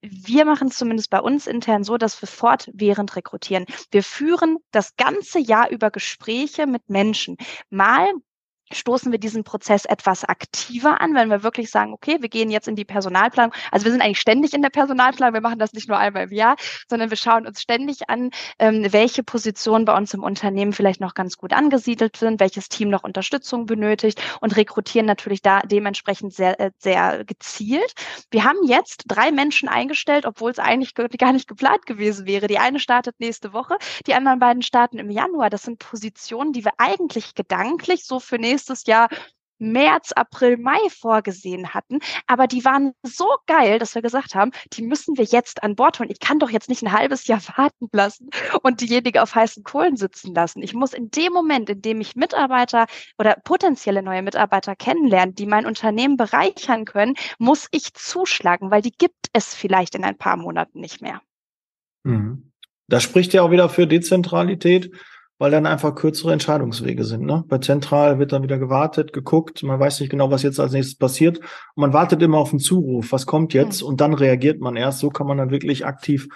wir 0.01 0.45
machen 0.45 0.69
es 0.69 0.77
zumindest 0.77 1.11
bei 1.11 1.21
uns 1.21 1.47
intern 1.47 1.85
so, 1.85 1.97
dass 1.97 2.21
wir 2.21 2.29
fortwährend 2.29 3.17
rekrutieren. 3.17 3.65
Wir 3.91 4.03
führen 4.03 4.59
das 4.71 4.97
ganze 4.97 5.39
Jahr 5.39 5.71
über 5.71 5.91
Gespräche 5.91 6.67
mit 6.67 6.89
Menschen. 6.89 7.37
Mal 7.71 8.13
stoßen 8.73 9.13
wir 9.13 9.19
diesen 9.19 9.45
Prozess 9.45 9.85
etwas 9.85 10.25
aktiver 10.25 11.01
an, 11.01 11.15
wenn 11.15 11.29
wir 11.29 11.43
wirklich 11.43 11.71
sagen, 11.71 11.93
okay, 11.93 12.19
wir 12.21 12.29
gehen 12.29 12.51
jetzt 12.51 12.69
in 12.69 12.77
die 12.77 12.85
Personalplanung. 12.85 13.55
Also 13.71 13.85
wir 13.85 13.93
sind 13.93 14.03
eigentlich 14.03 14.21
ständig 14.21 14.55
in 14.55 14.63
der 14.63 14.71
Personalplanung. 14.71 15.35
Wir 15.35 15.41
machen 15.41 15.59
das 15.59 15.73
nicht 15.73 15.89
nur 15.89 15.99
einmal 15.99 16.25
im 16.25 16.33
Jahr, 16.33 16.57
sondern 16.89 17.11
wir 17.11 17.17
schauen 17.17 17.47
uns 17.47 17.61
ständig 17.61 18.09
an, 18.09 18.31
ähm, 18.59 18.87
welche 18.91 19.23
Positionen 19.23 19.85
bei 19.85 19.97
uns 19.97 20.15
im 20.15 20.23
Unternehmen 20.23 20.73
vielleicht 20.73 21.01
noch 21.01 21.15
ganz 21.15 21.37
gut 21.37 21.53
angesiedelt 21.53 22.17
sind, 22.17 22.41
welches 22.41 22.69
Team 22.69 22.89
noch 22.89 23.05
Unterstützung 23.05 23.67
benötigt 23.67 24.21
und 24.41 24.57
rekrutieren 24.57 25.07
natürlich 25.07 25.43
da 25.43 25.61
dementsprechend 25.61 26.35
sehr, 26.35 26.61
äh, 26.61 26.71
sehr 26.79 27.25
gezielt. 27.25 27.93
Wir 28.31 28.45
haben 28.45 28.59
jetzt 28.65 29.05
drei 29.09 29.33
Menschen 29.33 29.69
eingestellt, 29.69 30.27
obwohl 30.27 30.51
es 30.51 30.59
eigentlich 30.59 30.95
gar 30.95 31.33
nicht 31.33 31.49
geplant 31.49 31.87
gewesen 31.87 32.27
wäre. 32.27 32.47
Die 32.47 32.59
eine 32.59 32.81
startet 32.81 33.19
nächste 33.19 33.53
Woche, 33.53 33.77
die 34.07 34.15
anderen 34.15 34.39
beiden 34.39 34.63
starten 34.63 34.99
im 34.99 35.11
Januar. 35.11 35.51
Das 35.51 35.63
sind 35.63 35.79
Positionen, 35.79 36.53
die 36.53 36.65
wir 36.65 36.73
eigentlich 36.79 37.35
gedanklich 37.35 38.05
so 38.05 38.21
für 38.21 38.39
nächste 38.39 38.58
nächstes 38.59 38.87
Jahr 38.87 39.09
März, 39.61 40.13
April, 40.13 40.57
Mai 40.57 40.79
vorgesehen 40.89 41.75
hatten. 41.75 41.99
Aber 42.27 42.47
die 42.47 42.65
waren 42.65 42.93
so 43.03 43.27
geil, 43.47 43.79
dass 43.79 43.95
wir 43.95 44.03
gesagt 44.03 44.37
haben, 44.37 44.53
die 44.73 44.83
müssen 44.83 45.19
wir 45.19 45.25
jetzt 45.25 45.63
an 45.65 45.75
Bord 45.75 45.99
holen. 45.99 46.11
Ich 46.11 46.21
kann 46.21 46.39
doch 46.39 46.51
jetzt 46.51 46.69
nicht 46.69 46.83
ein 46.83 46.93
halbes 46.93 47.27
Jahr 47.27 47.41
warten 47.57 47.89
lassen 47.93 48.31
und 48.63 48.81
diejenige 48.81 49.23
auf 49.23 49.35
heißen 49.35 49.65
Kohlen 49.65 49.97
sitzen 49.97 50.35
lassen. 50.35 50.63
Ich 50.63 50.75
muss 50.75 50.93
in 50.93 51.11
dem 51.11 51.33
Moment, 51.33 51.71
in 51.71 51.83
dem 51.83 52.01
ich 52.01 52.15
Mitarbeiter 52.15 52.87
oder 53.19 53.37
potenzielle 53.43 54.03
neue 54.03 54.23
Mitarbeiter 54.23 54.77
kennenlernen, 54.77 55.35
die 55.35 55.47
mein 55.47 55.67
Unternehmen 55.67 56.17
bereichern 56.17 56.85
können, 56.85 57.15
muss 57.39 57.67
ich 57.73 57.95
zuschlagen, 57.95 58.71
weil 58.71 58.83
die 58.83 58.93
gibt 58.93 59.27
es 59.33 59.55
vielleicht 59.55 59.95
in 59.97 60.05
ein 60.05 60.19
paar 60.19 60.37
Monaten 60.37 60.81
nicht 60.81 61.03
mehr. 61.03 61.21
Mhm. 62.05 62.53
Das 62.87 63.03
spricht 63.03 63.33
ja 63.33 63.43
auch 63.43 63.51
wieder 63.51 63.69
für 63.69 63.87
Dezentralität 63.87 64.93
weil 65.39 65.51
dann 65.51 65.67
einfach 65.67 65.95
kürzere 65.95 66.33
Entscheidungswege 66.33 67.05
sind. 67.05 67.25
Ne? 67.25 67.45
Bei 67.49 67.59
Zentral 67.59 68.19
wird 68.19 68.33
dann 68.33 68.43
wieder 68.43 68.59
gewartet, 68.59 69.13
geguckt, 69.13 69.63
man 69.63 69.79
weiß 69.79 70.01
nicht 70.01 70.11
genau, 70.11 70.31
was 70.31 70.43
jetzt 70.43 70.59
als 70.59 70.73
nächstes 70.73 70.97
passiert. 70.97 71.39
Und 71.39 71.81
man 71.81 71.93
wartet 71.93 72.21
immer 72.23 72.39
auf 72.39 72.51
einen 72.51 72.59
Zuruf, 72.59 73.13
was 73.13 73.27
kommt 73.27 73.55
jetzt? 73.55 73.83
Mhm. 73.83 73.89
Und 73.89 74.01
dann 74.01 74.15
reagiert 74.15 74.61
man 74.61 74.77
erst. 74.77 74.99
So 74.99 75.11
kann 75.11 75.27
man 75.27 75.39
dann 75.39 75.51
wirklich 75.51 75.87
aktiv 75.87 76.29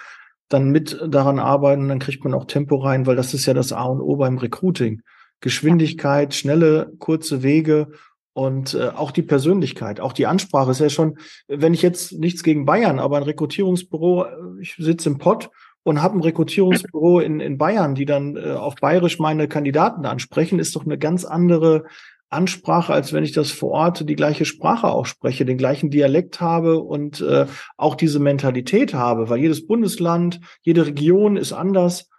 dann 0.49 0.69
mit 0.69 0.99
daran 1.07 1.39
arbeiten, 1.39 1.89
dann 1.89 1.99
kriegt 1.99 2.23
man 2.23 2.33
auch 2.33 2.45
Tempo 2.45 2.77
rein, 2.77 3.05
weil 3.05 3.15
das 3.15 3.33
ist 3.33 3.45
ja 3.45 3.53
das 3.53 3.73
A 3.73 3.83
und 3.83 4.01
O 4.01 4.15
beim 4.15 4.37
Recruiting. 4.37 5.01
Geschwindigkeit, 5.41 6.33
schnelle, 6.33 6.93
kurze 6.99 7.43
Wege 7.43 7.89
und 8.33 8.73
äh, 8.73 8.89
auch 8.89 9.11
die 9.11 9.21
Persönlichkeit, 9.23 9.99
auch 9.99 10.13
die 10.13 10.25
Ansprache 10.25 10.71
ist 10.71 10.79
ja 10.79 10.89
schon, 10.89 11.17
wenn 11.47 11.73
ich 11.73 11.81
jetzt 11.81 12.13
nichts 12.13 12.43
gegen 12.43 12.65
Bayern, 12.65 12.99
aber 12.99 13.17
ein 13.17 13.23
Rekrutierungsbüro, 13.23 14.25
äh, 14.25 14.29
ich 14.61 14.75
sitze 14.77 15.09
im 15.09 15.17
Pott 15.17 15.49
und 15.83 16.01
habe 16.01 16.17
ein 16.17 16.21
Rekrutierungsbüro 16.21 17.19
in, 17.19 17.39
in 17.39 17.57
Bayern, 17.57 17.95
die 17.95 18.05
dann 18.05 18.37
äh, 18.37 18.51
auf 18.51 18.75
Bayerisch 18.75 19.19
meine 19.19 19.47
Kandidaten 19.47 20.05
ansprechen, 20.05 20.59
ist 20.59 20.75
doch 20.75 20.85
eine 20.85 20.97
ganz 20.97 21.25
andere 21.25 21.85
Ansprache, 22.29 22.93
als 22.93 23.13
wenn 23.13 23.23
ich 23.23 23.31
das 23.31 23.51
vor 23.51 23.71
Ort 23.71 24.09
die 24.09 24.15
gleiche 24.15 24.45
Sprache 24.45 24.87
auch 24.87 25.05
spreche, 25.05 25.45
den 25.45 25.57
gleichen 25.57 25.89
Dialekt 25.89 26.41
habe 26.41 26.79
und 26.79 27.21
äh, 27.21 27.45
auch 27.77 27.95
diese 27.95 28.19
Mentalität 28.19 28.93
habe, 28.93 29.29
weil 29.29 29.39
jedes 29.39 29.67
Bundesland, 29.67 30.39
jede 30.61 30.87
Region 30.87 31.37
ist 31.37 31.53
anders. 31.53 32.09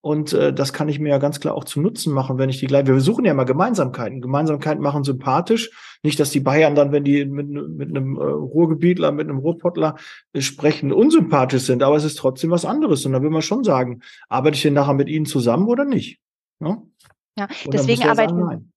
Und 0.00 0.32
äh, 0.32 0.52
das 0.52 0.72
kann 0.72 0.88
ich 0.88 1.00
mir 1.00 1.08
ja 1.08 1.18
ganz 1.18 1.40
klar 1.40 1.54
auch 1.54 1.64
zu 1.64 1.80
Nutzen 1.80 2.12
machen, 2.12 2.38
wenn 2.38 2.50
ich 2.50 2.58
die 2.58 2.66
gleich. 2.66 2.86
Wir 2.86 3.00
suchen 3.00 3.24
ja 3.24 3.32
immer 3.32 3.44
Gemeinsamkeiten. 3.44 4.20
Gemeinsamkeiten 4.20 4.82
machen 4.82 5.02
sympathisch. 5.02 5.70
Nicht, 6.04 6.20
dass 6.20 6.30
die 6.30 6.40
Bayern 6.40 6.76
dann, 6.76 6.92
wenn 6.92 7.02
die 7.02 7.24
mit, 7.24 7.48
mit 7.48 7.90
einem 7.90 8.16
äh, 8.16 8.22
Ruhrgebietler, 8.22 9.10
mit 9.10 9.28
einem 9.28 9.38
Ruhrpottler 9.38 9.96
äh, 10.32 10.40
sprechen, 10.40 10.92
unsympathisch 10.92 11.62
sind. 11.62 11.82
Aber 11.82 11.96
es 11.96 12.04
ist 12.04 12.18
trotzdem 12.18 12.50
was 12.50 12.64
anderes. 12.64 13.04
Und 13.06 13.12
da 13.12 13.22
will 13.22 13.30
man 13.30 13.42
schon 13.42 13.64
sagen, 13.64 14.00
arbeite 14.28 14.56
ich 14.56 14.62
denn 14.62 14.74
nachher 14.74 14.94
mit 14.94 15.08
ihnen 15.08 15.26
zusammen 15.26 15.66
oder 15.66 15.84
nicht? 15.84 16.20
Ja, 16.60 16.80
ja 17.36 17.48
deswegen 17.66 18.04
arbeiten. 18.04 18.38
Sagen. 18.38 18.72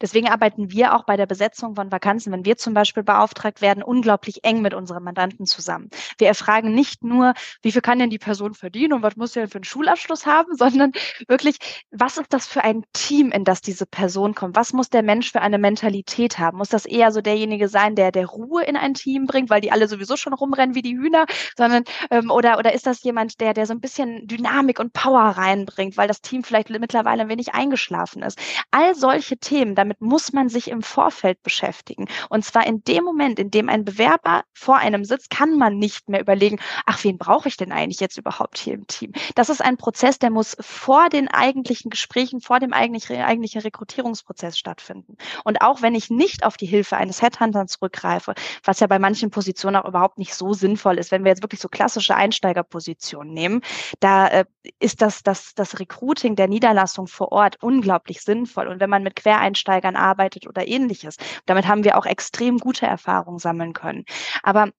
Deswegen 0.00 0.28
arbeiten 0.28 0.72
wir 0.72 0.94
auch 0.94 1.04
bei 1.04 1.16
der 1.16 1.26
Besetzung 1.26 1.76
von 1.76 1.92
Vakanzen, 1.92 2.32
wenn 2.32 2.44
wir 2.44 2.56
zum 2.56 2.74
Beispiel 2.74 3.04
beauftragt 3.04 3.60
werden, 3.60 3.84
unglaublich 3.84 4.42
eng 4.42 4.62
mit 4.62 4.74
unseren 4.74 5.04
Mandanten 5.04 5.46
zusammen. 5.46 5.90
Wir 6.18 6.26
erfragen 6.26 6.74
nicht 6.74 7.04
nur, 7.04 7.34
wie 7.62 7.70
viel 7.70 7.80
kann 7.80 8.00
denn 8.00 8.10
die 8.10 8.18
Person 8.18 8.54
verdienen 8.54 8.94
und 8.94 9.02
was 9.02 9.16
muss 9.16 9.32
sie 9.32 9.40
denn 9.40 9.48
für 9.48 9.58
einen 9.58 9.64
Schulabschluss 9.64 10.26
haben, 10.26 10.54
sondern 10.56 10.92
wirklich, 11.28 11.58
was 11.90 12.18
ist 12.18 12.32
das 12.32 12.48
für 12.48 12.64
ein 12.64 12.84
Team, 12.92 13.30
in 13.30 13.44
das 13.44 13.60
diese 13.60 13.86
Person 13.86 14.34
kommt? 14.34 14.56
Was 14.56 14.72
muss 14.72 14.90
der 14.90 15.02
Mensch 15.02 15.30
für 15.30 15.40
eine 15.40 15.58
Mentalität 15.58 16.38
haben? 16.38 16.58
Muss 16.58 16.68
das 16.68 16.84
eher 16.84 17.12
so 17.12 17.20
derjenige 17.20 17.68
sein, 17.68 17.94
der 17.94 18.10
der 18.10 18.26
Ruhe 18.26 18.64
in 18.64 18.76
ein 18.76 18.94
Team 18.94 19.26
bringt, 19.26 19.50
weil 19.50 19.60
die 19.60 19.70
alle 19.70 19.86
sowieso 19.88 20.16
schon 20.16 20.32
rumrennen 20.32 20.74
wie 20.74 20.82
die 20.82 20.96
Hühner, 20.96 21.26
sondern 21.56 21.84
ähm, 22.10 22.30
oder 22.30 22.58
oder 22.58 22.72
ist 22.72 22.86
das 22.86 23.02
jemand, 23.02 23.40
der 23.40 23.54
der 23.54 23.66
so 23.66 23.72
ein 23.72 23.80
bisschen 23.80 24.26
Dynamik 24.26 24.80
und 24.80 24.92
Power 24.92 25.20
reinbringt, 25.20 25.96
weil 25.96 26.08
das 26.08 26.20
Team 26.20 26.42
vielleicht 26.42 26.70
mittlerweile 26.70 27.22
ein 27.22 27.28
wenig 27.28 27.54
eingeschlafen 27.54 28.22
ist? 28.22 28.38
All 28.70 28.94
solche 28.94 29.27
solche 29.28 29.38
Themen, 29.38 29.74
damit 29.74 30.00
muss 30.00 30.32
man 30.32 30.48
sich 30.48 30.68
im 30.68 30.82
Vorfeld 30.82 31.42
beschäftigen. 31.42 32.06
Und 32.30 32.44
zwar 32.44 32.66
in 32.66 32.82
dem 32.84 33.04
Moment, 33.04 33.38
in 33.38 33.50
dem 33.50 33.68
ein 33.68 33.84
Bewerber 33.84 34.44
vor 34.54 34.76
einem 34.76 35.04
sitzt, 35.04 35.30
kann 35.30 35.58
man 35.58 35.78
nicht 35.78 36.08
mehr 36.08 36.20
überlegen, 36.20 36.58
ach, 36.86 37.04
wen 37.04 37.18
brauche 37.18 37.48
ich 37.48 37.56
denn 37.56 37.72
eigentlich 37.72 38.00
jetzt 38.00 38.16
überhaupt 38.16 38.58
hier 38.58 38.74
im 38.74 38.86
Team? 38.86 39.12
Das 39.34 39.50
ist 39.50 39.62
ein 39.62 39.76
Prozess, 39.76 40.18
der 40.18 40.30
muss 40.30 40.56
vor 40.60 41.08
den 41.10 41.28
eigentlichen 41.28 41.90
Gesprächen, 41.90 42.40
vor 42.40 42.58
dem 42.58 42.72
eigentlichen, 42.72 43.16
eigentlichen 43.16 43.60
Rekrutierungsprozess 43.60 44.58
stattfinden. 44.58 45.16
Und 45.44 45.60
auch 45.60 45.82
wenn 45.82 45.94
ich 45.94 46.10
nicht 46.10 46.44
auf 46.44 46.56
die 46.56 46.66
Hilfe 46.66 46.96
eines 46.96 47.20
Headhunters 47.20 47.72
zurückgreife, 47.72 48.34
was 48.64 48.80
ja 48.80 48.86
bei 48.86 48.98
manchen 48.98 49.30
Positionen 49.30 49.76
auch 49.76 49.88
überhaupt 49.88 50.18
nicht 50.18 50.34
so 50.34 50.52
sinnvoll 50.54 50.98
ist, 50.98 51.10
wenn 51.10 51.24
wir 51.24 51.30
jetzt 51.30 51.42
wirklich 51.42 51.60
so 51.60 51.68
klassische 51.68 52.14
Einsteigerpositionen 52.14 53.34
nehmen, 53.34 53.60
da 54.00 54.28
äh, 54.28 54.44
ist 54.78 55.02
das, 55.02 55.22
das, 55.22 55.54
das 55.54 55.78
Recruiting 55.80 56.36
der 56.36 56.48
Niederlassung 56.48 57.06
vor 57.06 57.32
Ort 57.32 57.56
unglaublich 57.60 58.22
sinnvoll. 58.22 58.68
Und 58.68 58.80
wenn 58.80 58.90
man 58.90 59.02
mit 59.02 59.17
Quereinsteigern 59.18 59.96
arbeitet 59.96 60.46
oder 60.46 60.66
ähnliches. 60.66 61.16
Damit 61.46 61.66
haben 61.66 61.84
wir 61.84 61.98
auch 61.98 62.06
extrem 62.06 62.58
gute 62.58 62.86
Erfahrungen 62.86 63.38
sammeln 63.38 63.72
können. 63.72 64.04
Aber 64.42 64.70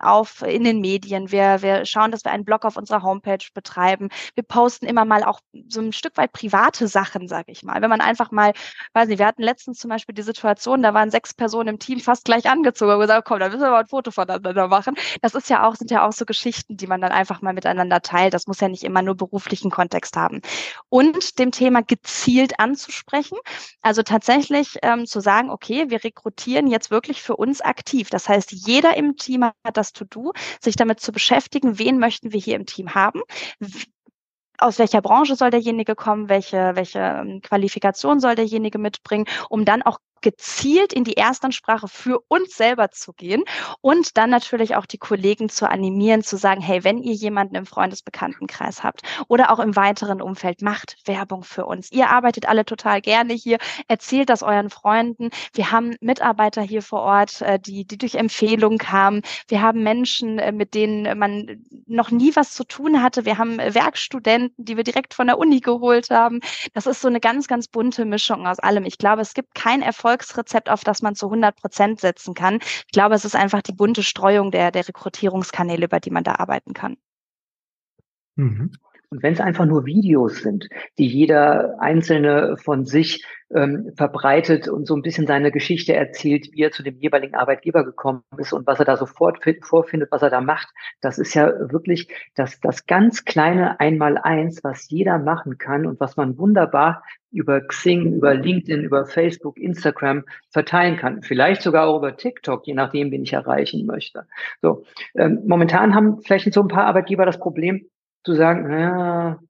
auf, 0.00 0.42
in 0.42 0.64
den 0.64 0.80
Medien 0.80 1.31
wir, 1.32 1.62
wir 1.62 1.84
schauen, 1.86 2.10
dass 2.10 2.24
wir 2.24 2.32
einen 2.32 2.44
Blog 2.44 2.64
auf 2.64 2.76
unserer 2.76 3.02
Homepage 3.02 3.44
betreiben. 3.54 4.08
Wir 4.34 4.44
posten 4.44 4.86
immer 4.86 5.04
mal 5.04 5.24
auch 5.24 5.40
so 5.68 5.80
ein 5.80 5.92
Stück 5.92 6.16
weit 6.16 6.32
private 6.32 6.88
Sachen, 6.88 7.28
sage 7.28 7.52
ich 7.52 7.62
mal. 7.62 7.82
Wenn 7.82 7.90
man 7.90 8.00
einfach 8.00 8.30
mal, 8.30 8.52
weiß 8.92 9.08
nicht, 9.08 9.18
wir 9.18 9.26
hatten 9.26 9.42
letztens 9.42 9.78
zum 9.78 9.90
Beispiel 9.90 10.14
die 10.14 10.22
Situation, 10.22 10.82
da 10.82 10.94
waren 10.94 11.10
sechs 11.10 11.34
Personen 11.34 11.70
im 11.70 11.78
Team 11.78 12.00
fast 12.00 12.24
gleich 12.24 12.48
angezogen 12.48 12.92
und 12.92 13.00
gesagt, 13.00 13.26
komm, 13.26 13.40
da 13.40 13.48
müssen 13.48 13.62
wir 13.62 13.70
mal 13.70 13.80
ein 13.80 13.86
Foto 13.86 14.10
voneinander 14.10 14.68
machen. 14.68 14.94
Das 15.20 15.34
ist 15.34 15.50
ja 15.50 15.66
auch, 15.66 15.74
sind 15.74 15.90
ja 15.90 16.06
auch 16.06 16.12
so 16.12 16.24
Geschichten, 16.24 16.76
die 16.76 16.86
man 16.86 17.00
dann 17.00 17.12
einfach 17.12 17.42
mal 17.42 17.52
miteinander 17.52 18.00
teilt. 18.00 18.34
Das 18.34 18.46
muss 18.46 18.60
ja 18.60 18.68
nicht 18.68 18.84
immer 18.84 19.02
nur 19.02 19.16
beruflichen 19.16 19.70
Kontext 19.70 20.16
haben. 20.16 20.40
Und 20.88 21.38
dem 21.38 21.50
Thema 21.52 21.82
gezielt 21.82 22.58
anzusprechen. 22.58 23.38
Also 23.82 24.02
tatsächlich 24.02 24.78
ähm, 24.82 25.06
zu 25.06 25.20
sagen, 25.20 25.50
okay, 25.50 25.90
wir 25.90 26.04
rekrutieren 26.04 26.66
jetzt 26.66 26.90
wirklich 26.90 27.22
für 27.22 27.36
uns 27.36 27.60
aktiv. 27.60 28.10
Das 28.10 28.28
heißt, 28.28 28.52
jeder 28.52 28.96
im 28.96 29.16
Team 29.16 29.44
hat 29.44 29.76
das 29.76 29.92
To-Do, 29.92 30.32
sich 30.60 30.76
damit 30.76 31.00
zu 31.00 31.11
beschäftigen 31.12 31.42
beschäftigen, 31.52 31.78
wen 31.78 31.98
möchten 31.98 32.32
wir 32.32 32.40
hier 32.40 32.56
im 32.56 32.66
Team 32.66 32.94
haben, 32.94 33.22
aus 34.58 34.78
welcher 34.78 35.02
Branche 35.02 35.36
soll 35.36 35.50
derjenige 35.50 35.94
kommen, 35.94 36.28
welche, 36.28 36.72
welche 36.74 36.98
ähm, 36.98 37.40
Qualifikation 37.42 38.20
soll 38.20 38.34
derjenige 38.34 38.78
mitbringen, 38.78 39.26
um 39.48 39.64
dann 39.64 39.82
auch 39.82 39.98
gezielt 40.22 40.92
in 40.92 41.04
die 41.04 41.16
Erstansprache 41.16 41.88
für 41.88 42.20
uns 42.28 42.56
selber 42.56 42.90
zu 42.90 43.12
gehen 43.12 43.44
und 43.80 44.16
dann 44.16 44.30
natürlich 44.30 44.76
auch 44.76 44.86
die 44.86 44.98
Kollegen 44.98 45.48
zu 45.48 45.68
animieren, 45.68 46.22
zu 46.22 46.36
sagen, 46.36 46.60
hey, 46.60 46.84
wenn 46.84 46.98
ihr 46.98 47.14
jemanden 47.14 47.56
im 47.56 47.66
Freundesbekanntenkreis 47.66 48.82
habt 48.82 49.02
oder 49.28 49.50
auch 49.50 49.58
im 49.58 49.76
weiteren 49.76 50.22
Umfeld, 50.22 50.62
macht 50.62 50.96
Werbung 51.04 51.42
für 51.42 51.66
uns. 51.66 51.90
Ihr 51.92 52.10
arbeitet 52.10 52.48
alle 52.48 52.64
total 52.64 53.00
gerne 53.00 53.34
hier, 53.34 53.58
erzählt 53.88 54.30
das 54.30 54.42
euren 54.42 54.70
Freunden. 54.70 55.30
Wir 55.52 55.70
haben 55.72 55.96
Mitarbeiter 56.00 56.62
hier 56.62 56.82
vor 56.82 57.00
Ort, 57.00 57.42
äh, 57.42 57.58
die, 57.58 57.84
die 57.84 57.98
durch 57.98 58.14
Empfehlung 58.14 58.78
kamen. 58.78 59.22
Wir 59.48 59.60
haben 59.60 59.82
Menschen, 59.82 60.38
äh, 60.38 60.52
mit 60.52 60.74
denen 60.74 61.18
man 61.18 61.64
noch 61.86 62.10
nie 62.10 62.34
was 62.36 62.54
zu 62.54 62.64
tun 62.64 63.02
hatte. 63.02 63.24
Wir 63.24 63.38
haben 63.38 63.58
Werkstudenten, 63.58 64.64
die 64.64 64.76
wir 64.76 64.84
direkt 64.84 65.14
von 65.14 65.26
der 65.26 65.38
Uni 65.38 65.60
geholt 65.60 66.10
haben. 66.10 66.40
Das 66.74 66.86
ist 66.86 67.00
so 67.00 67.08
eine 67.08 67.20
ganz, 67.20 67.48
ganz 67.48 67.68
bunte 67.68 68.04
Mischung 68.04 68.46
aus 68.46 68.58
allem. 68.58 68.84
Ich 68.84 68.98
glaube, 68.98 69.22
es 69.22 69.34
gibt 69.34 69.54
kein 69.54 69.82
Erfolg 69.82 70.11
Erfolgsrezept, 70.12 70.68
auf 70.68 70.84
das 70.84 71.02
man 71.02 71.14
zu 71.14 71.26
100 71.26 71.56
Prozent 71.56 72.00
setzen 72.00 72.34
kann. 72.34 72.58
Ich 72.60 72.92
glaube, 72.92 73.14
es 73.14 73.24
ist 73.24 73.34
einfach 73.34 73.62
die 73.62 73.72
bunte 73.72 74.02
Streuung 74.02 74.50
der, 74.50 74.70
der 74.70 74.86
Rekrutierungskanäle, 74.86 75.86
über 75.86 76.00
die 76.00 76.10
man 76.10 76.24
da 76.24 76.34
arbeiten 76.36 76.74
kann. 76.74 76.96
Mhm. 78.36 78.72
Und 79.12 79.22
wenn 79.22 79.34
es 79.34 79.40
einfach 79.40 79.66
nur 79.66 79.84
Videos 79.84 80.38
sind, 80.38 80.70
die 80.96 81.06
jeder 81.06 81.76
einzelne 81.78 82.56
von 82.56 82.86
sich 82.86 83.22
ähm, 83.54 83.92
verbreitet 83.94 84.68
und 84.68 84.86
so 84.86 84.96
ein 84.96 85.02
bisschen 85.02 85.26
seine 85.26 85.52
Geschichte 85.52 85.94
erzählt, 85.94 86.48
wie 86.52 86.62
er 86.62 86.70
zu 86.70 86.82
dem 86.82 86.96
jeweiligen 86.96 87.34
Arbeitgeber 87.34 87.84
gekommen 87.84 88.22
ist 88.38 88.54
und 88.54 88.66
was 88.66 88.78
er 88.78 88.86
da 88.86 88.96
sofort 88.96 89.44
vorfindet, 89.60 90.10
was 90.10 90.22
er 90.22 90.30
da 90.30 90.40
macht, 90.40 90.68
das 91.02 91.18
ist 91.18 91.34
ja 91.34 91.52
wirklich 91.70 92.08
das, 92.36 92.58
das 92.60 92.86
ganz 92.86 93.26
kleine 93.26 93.78
Einmaleins, 93.80 94.64
was 94.64 94.88
jeder 94.88 95.18
machen 95.18 95.58
kann 95.58 95.84
und 95.84 96.00
was 96.00 96.16
man 96.16 96.38
wunderbar 96.38 97.02
über 97.32 97.60
Xing, 97.60 98.14
über 98.14 98.34
LinkedIn, 98.34 98.82
über 98.82 99.04
Facebook, 99.04 99.58
Instagram 99.58 100.24
verteilen 100.48 100.96
kann. 100.96 101.20
Vielleicht 101.20 101.60
sogar 101.60 101.86
auch 101.86 101.98
über 101.98 102.16
TikTok, 102.16 102.66
je 102.66 102.72
nachdem, 102.74 103.10
wen 103.10 103.24
ich 103.24 103.34
erreichen 103.34 103.84
möchte. 103.84 104.26
So, 104.62 104.84
ähm, 105.14 105.42
momentan 105.46 105.94
haben 105.94 106.22
vielleicht 106.22 106.50
so 106.52 106.62
ein 106.62 106.68
paar 106.68 106.86
Arbeitgeber 106.86 107.26
das 107.26 107.38
Problem, 107.38 107.90
zu 108.24 108.34
sagen, 108.34 108.70
ja, 108.70 109.40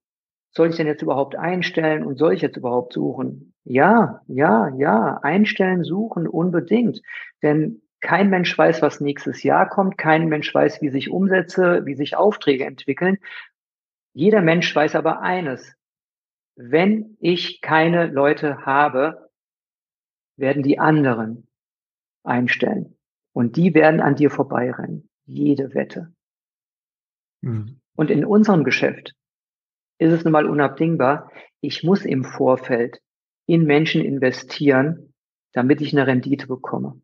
soll 0.50 0.68
ich 0.68 0.76
denn 0.76 0.86
jetzt 0.86 1.02
überhaupt 1.02 1.36
einstellen 1.36 2.04
und 2.04 2.18
soll 2.18 2.34
ich 2.34 2.42
jetzt 2.42 2.56
überhaupt 2.56 2.92
suchen? 2.92 3.54
Ja, 3.64 4.22
ja, 4.26 4.68
ja, 4.76 5.18
einstellen, 5.22 5.84
suchen 5.84 6.26
unbedingt. 6.26 7.00
Denn 7.42 7.82
kein 8.00 8.30
Mensch 8.30 8.56
weiß, 8.56 8.82
was 8.82 9.00
nächstes 9.00 9.42
Jahr 9.42 9.68
kommt. 9.68 9.96
Kein 9.96 10.28
Mensch 10.28 10.52
weiß, 10.52 10.82
wie 10.82 10.90
sich 10.90 11.10
Umsätze, 11.10 11.86
wie 11.86 11.94
sich 11.94 12.16
Aufträge 12.16 12.64
entwickeln. 12.64 13.18
Jeder 14.12 14.42
Mensch 14.42 14.74
weiß 14.74 14.96
aber 14.96 15.22
eines. 15.22 15.74
Wenn 16.56 17.16
ich 17.20 17.60
keine 17.60 18.08
Leute 18.08 18.66
habe, 18.66 19.30
werden 20.36 20.62
die 20.62 20.78
anderen 20.78 21.46
einstellen. 22.24 22.98
Und 23.32 23.56
die 23.56 23.72
werden 23.74 24.00
an 24.00 24.16
dir 24.16 24.30
vorbeirennen. 24.30 25.08
Jede 25.24 25.72
Wette. 25.72 26.12
Mhm. 27.40 27.81
Und 27.96 28.10
in 28.10 28.24
unserem 28.24 28.64
Geschäft 28.64 29.14
ist 29.98 30.12
es 30.12 30.24
nun 30.24 30.32
mal 30.32 30.46
unabdingbar, 30.46 31.30
ich 31.60 31.84
muss 31.84 32.04
im 32.04 32.24
Vorfeld 32.24 33.00
in 33.46 33.64
Menschen 33.64 34.02
investieren, 34.04 35.14
damit 35.52 35.80
ich 35.80 35.92
eine 35.92 36.06
Rendite 36.06 36.46
bekomme. 36.46 37.00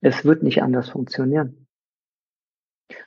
Es 0.00 0.24
wird 0.24 0.42
nicht 0.42 0.62
anders 0.62 0.90
funktionieren. 0.90 1.61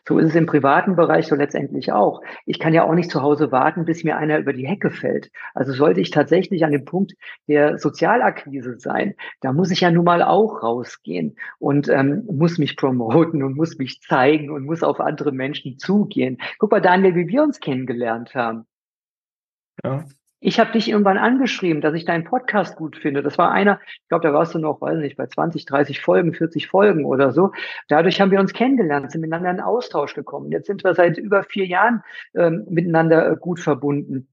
So 0.08 0.20
ist 0.20 0.30
es 0.30 0.36
im 0.36 0.46
privaten 0.46 0.96
Bereich 0.96 1.28
so 1.28 1.36
letztendlich 1.36 1.92
auch. 1.92 2.22
Ich 2.46 2.60
kann 2.60 2.74
ja 2.74 2.84
auch 2.84 2.94
nicht 2.94 3.12
zu 3.12 3.22
Hause 3.22 3.52
warten, 3.52 3.86
bis 3.86 4.04
mir 4.04 4.18
einer 4.18 4.40
über 4.40 4.54
die 4.54 4.68
Hecke 4.68 4.92
fällt. 4.92 5.32
Also 5.54 5.74
sollte 5.74 6.02
ich 6.02 6.12
tatsächlich 6.12 6.64
an 6.66 6.72
dem 6.72 6.86
Punkt 6.86 7.14
der 7.48 7.78
Sozialakquise 7.78 8.78
sein, 8.80 9.16
da 9.42 9.54
muss 9.54 9.72
ich 9.72 9.82
ja 9.82 9.92
nun 9.92 10.06
mal 10.06 10.22
auch 10.22 10.64
rausgehen 10.64 11.38
und 11.60 11.90
ähm, 11.90 12.26
muss 12.32 12.58
mich 12.58 12.78
promoten 12.78 13.44
und 13.44 13.56
muss 13.56 13.78
mich 13.78 14.02
zeigen 14.02 14.50
und 14.52 14.66
muss 14.66 14.84
auf 14.84 15.00
andere 15.00 15.32
Menschen 15.32 15.78
zugehen. 15.78 16.38
Guck 16.60 16.72
mal, 16.72 16.82
Daniel, 16.82 17.16
wie 17.16 17.28
wir 17.28 17.44
uns 17.44 17.60
kennengelernt 17.60 18.36
haben. 18.36 18.66
Ja. 19.84 20.06
Ich 20.40 20.60
habe 20.60 20.74
dich 20.74 20.90
irgendwann 20.90 21.18
angeschrieben, 21.18 21.82
dass 21.82 21.94
ich 21.96 22.06
deinen 22.06 22.24
Podcast 22.24 22.76
gut 22.76 22.98
finde. 22.98 23.24
Das 23.24 23.38
war 23.38 23.52
einer, 23.52 23.80
ich 23.88 24.08
glaube, 24.10 24.28
da 24.28 24.34
warst 24.34 24.54
du 24.54 24.60
noch, 24.60 24.82
weiß 24.82 24.98
nicht, 25.00 25.18
bei 25.18 25.28
20, 25.28 25.66
30 25.66 26.02
Folgen, 26.02 26.34
40 26.34 26.68
Folgen 26.68 27.06
oder 27.06 27.32
so. 27.32 27.52
Dadurch 27.88 28.22
haben 28.22 28.32
wir 28.32 28.40
uns 28.40 28.54
kennengelernt, 28.54 29.12
sind 29.12 29.22
miteinander 29.22 29.52
in 29.52 29.60
Austausch 29.62 30.14
gekommen. 30.14 30.52
Jetzt 30.52 30.68
sind 30.68 30.84
wir 30.84 30.94
seit 30.94 31.18
über 31.18 31.44
vier 31.44 31.66
Jahren 31.66 32.04
ähm, 32.36 32.66
miteinander 32.70 33.32
äh, 33.32 33.38
gut 33.38 33.60
verbunden. 33.60 34.28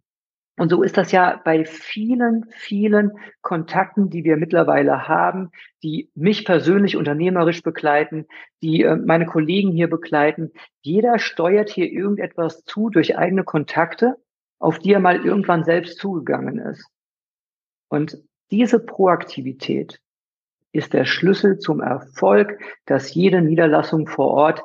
Und 0.58 0.68
so 0.68 0.82
ist 0.82 0.98
das 0.98 1.12
ja 1.12 1.40
bei 1.44 1.64
vielen, 1.64 2.44
vielen 2.50 3.12
Kontakten, 3.40 4.10
die 4.10 4.22
wir 4.22 4.36
mittlerweile 4.36 5.08
haben, 5.08 5.50
die 5.82 6.10
mich 6.14 6.44
persönlich 6.44 6.96
unternehmerisch 6.96 7.62
begleiten, 7.62 8.26
die 8.62 8.82
äh, 8.82 8.96
meine 8.96 9.24
Kollegen 9.24 9.72
hier 9.72 9.88
begleiten. 9.88 10.52
Jeder 10.82 11.18
steuert 11.18 11.70
hier 11.70 11.90
irgendetwas 11.90 12.64
zu 12.64 12.90
durch 12.90 13.16
eigene 13.16 13.44
Kontakte 13.44 14.16
auf 14.62 14.79
die 14.79 14.92
er 14.92 15.01
mal 15.01 15.25
irgendwann 15.25 15.64
selbst 15.64 15.98
zugegangen 15.98 16.59
ist. 16.59 16.87
Und 17.88 18.22
diese 18.51 18.79
Proaktivität 18.79 20.01
ist 20.70 20.92
der 20.92 21.05
Schlüssel 21.05 21.59
zum 21.59 21.81
Erfolg, 21.81 22.61
dass 22.87 23.12
jede 23.12 23.42
Niederlassung 23.42 24.07
vor 24.07 24.29
Ort 24.29 24.62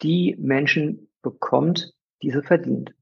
die 0.00 0.36
Menschen 0.38 1.08
bekommt, 1.22 1.92
die 2.22 2.30
sie 2.30 2.42
verdient. 2.42 2.94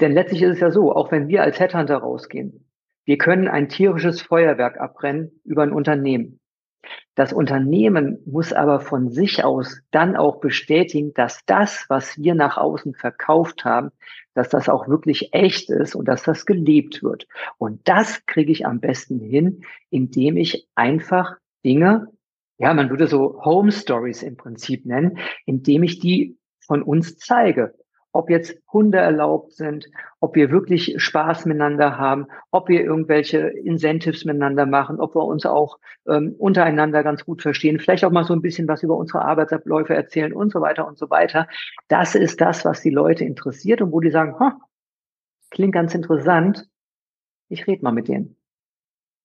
Denn 0.00 0.12
letztlich 0.12 0.42
ist 0.42 0.54
es 0.54 0.60
ja 0.60 0.70
so, 0.70 0.94
auch 0.94 1.12
wenn 1.12 1.28
wir 1.28 1.42
als 1.42 1.60
Headhunter 1.60 1.98
rausgehen, 1.98 2.68
wir 3.04 3.18
können 3.18 3.48
ein 3.48 3.68
tierisches 3.68 4.20
Feuerwerk 4.20 4.78
abbrennen 4.78 5.40
über 5.44 5.62
ein 5.62 5.72
Unternehmen. 5.72 6.40
Das 7.14 7.32
Unternehmen 7.32 8.18
muss 8.26 8.52
aber 8.52 8.80
von 8.80 9.10
sich 9.10 9.44
aus 9.44 9.82
dann 9.90 10.16
auch 10.16 10.40
bestätigen, 10.40 11.12
dass 11.14 11.44
das, 11.46 11.84
was 11.88 12.18
wir 12.18 12.34
nach 12.34 12.56
außen 12.56 12.94
verkauft 12.94 13.64
haben, 13.64 13.90
dass 14.34 14.48
das 14.48 14.68
auch 14.68 14.88
wirklich 14.88 15.32
echt 15.32 15.70
ist 15.70 15.94
und 15.94 16.06
dass 16.06 16.22
das 16.22 16.46
gelebt 16.46 17.02
wird. 17.02 17.26
Und 17.58 17.86
das 17.88 18.24
kriege 18.26 18.50
ich 18.50 18.66
am 18.66 18.80
besten 18.80 19.20
hin, 19.20 19.64
indem 19.90 20.36
ich 20.36 20.66
einfach 20.74 21.36
Dinge, 21.64 22.08
ja, 22.58 22.72
man 22.74 22.90
würde 22.90 23.06
so 23.06 23.44
Home 23.44 23.72
Stories 23.72 24.22
im 24.22 24.36
Prinzip 24.36 24.86
nennen, 24.86 25.18
indem 25.46 25.82
ich 25.82 25.98
die 25.98 26.38
von 26.60 26.82
uns 26.82 27.16
zeige 27.18 27.74
ob 28.12 28.28
jetzt 28.28 28.56
Hunde 28.72 28.98
erlaubt 28.98 29.52
sind, 29.52 29.90
ob 30.20 30.36
wir 30.36 30.50
wirklich 30.50 30.94
Spaß 31.02 31.46
miteinander 31.46 31.96
haben, 31.96 32.26
ob 32.50 32.68
wir 32.68 32.82
irgendwelche 32.82 33.38
Incentives 33.38 34.24
miteinander 34.24 34.66
machen, 34.66 35.00
ob 35.00 35.14
wir 35.14 35.24
uns 35.24 35.46
auch 35.46 35.78
ähm, 36.06 36.34
untereinander 36.38 37.02
ganz 37.02 37.24
gut 37.24 37.40
verstehen, 37.40 37.80
vielleicht 37.80 38.04
auch 38.04 38.10
mal 38.10 38.24
so 38.24 38.34
ein 38.34 38.42
bisschen 38.42 38.68
was 38.68 38.82
über 38.82 38.96
unsere 38.96 39.24
Arbeitsabläufe 39.24 39.94
erzählen 39.94 40.32
und 40.34 40.52
so 40.52 40.60
weiter 40.60 40.86
und 40.86 40.98
so 40.98 41.08
weiter. 41.08 41.48
Das 41.88 42.14
ist 42.14 42.40
das, 42.40 42.64
was 42.64 42.82
die 42.82 42.90
Leute 42.90 43.24
interessiert 43.24 43.80
und 43.80 43.92
wo 43.92 44.00
die 44.00 44.10
sagen, 44.10 44.38
ha, 44.38 44.58
klingt 45.50 45.72
ganz 45.72 45.94
interessant, 45.94 46.68
ich 47.48 47.66
rede 47.66 47.82
mal 47.82 47.92
mit 47.92 48.08
denen. 48.08 48.36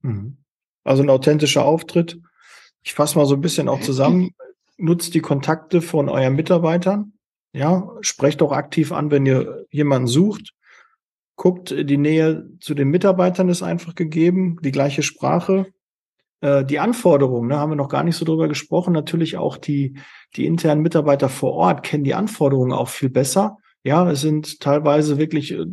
Mhm. 0.01 0.37
Also 0.83 1.03
ein 1.03 1.09
authentischer 1.09 1.65
Auftritt. 1.65 2.21
Ich 2.81 2.93
fasse 2.93 3.17
mal 3.17 3.25
so 3.25 3.35
ein 3.35 3.41
bisschen 3.41 3.67
auch 3.67 3.79
zusammen. 3.81 4.31
Nutzt 4.77 5.13
die 5.13 5.21
Kontakte 5.21 5.81
von 5.81 6.07
euren 6.07 6.35
Mitarbeitern 6.35 7.16
ja, 7.57 7.89
sprecht 8.01 8.41
doch 8.41 8.51
aktiv 8.51 8.91
an, 8.91 9.09
wenn 9.11 9.25
ihr 9.25 9.65
jemanden 9.71 10.07
sucht. 10.07 10.53
Guckt, 11.35 11.71
die 11.71 11.97
Nähe 11.97 12.49
zu 12.59 12.73
den 12.73 12.89
Mitarbeitern 12.89 13.49
ist 13.49 13.63
einfach 13.63 13.95
gegeben, 13.95 14.57
die 14.61 14.71
gleiche 14.71 15.03
Sprache. 15.03 15.67
Äh, 16.41 16.65
die 16.65 16.79
Anforderungen, 16.79 17.49
ne, 17.49 17.57
haben 17.57 17.71
wir 17.71 17.75
noch 17.75 17.89
gar 17.89 18.03
nicht 18.03 18.15
so 18.15 18.25
drüber 18.25 18.47
gesprochen. 18.47 18.93
Natürlich 18.93 19.37
auch 19.37 19.57
die, 19.57 19.97
die 20.35 20.45
internen 20.45 20.81
Mitarbeiter 20.81 21.29
vor 21.29 21.53
Ort 21.53 21.83
kennen 21.83 22.03
die 22.03 22.13
Anforderungen 22.13 22.73
auch 22.73 22.89
viel 22.89 23.09
besser. 23.09 23.57
Ja, 23.83 24.09
es 24.09 24.21
sind 24.21 24.59
teilweise 24.59 25.17
wirklich, 25.17 25.53
äh, 25.53 25.65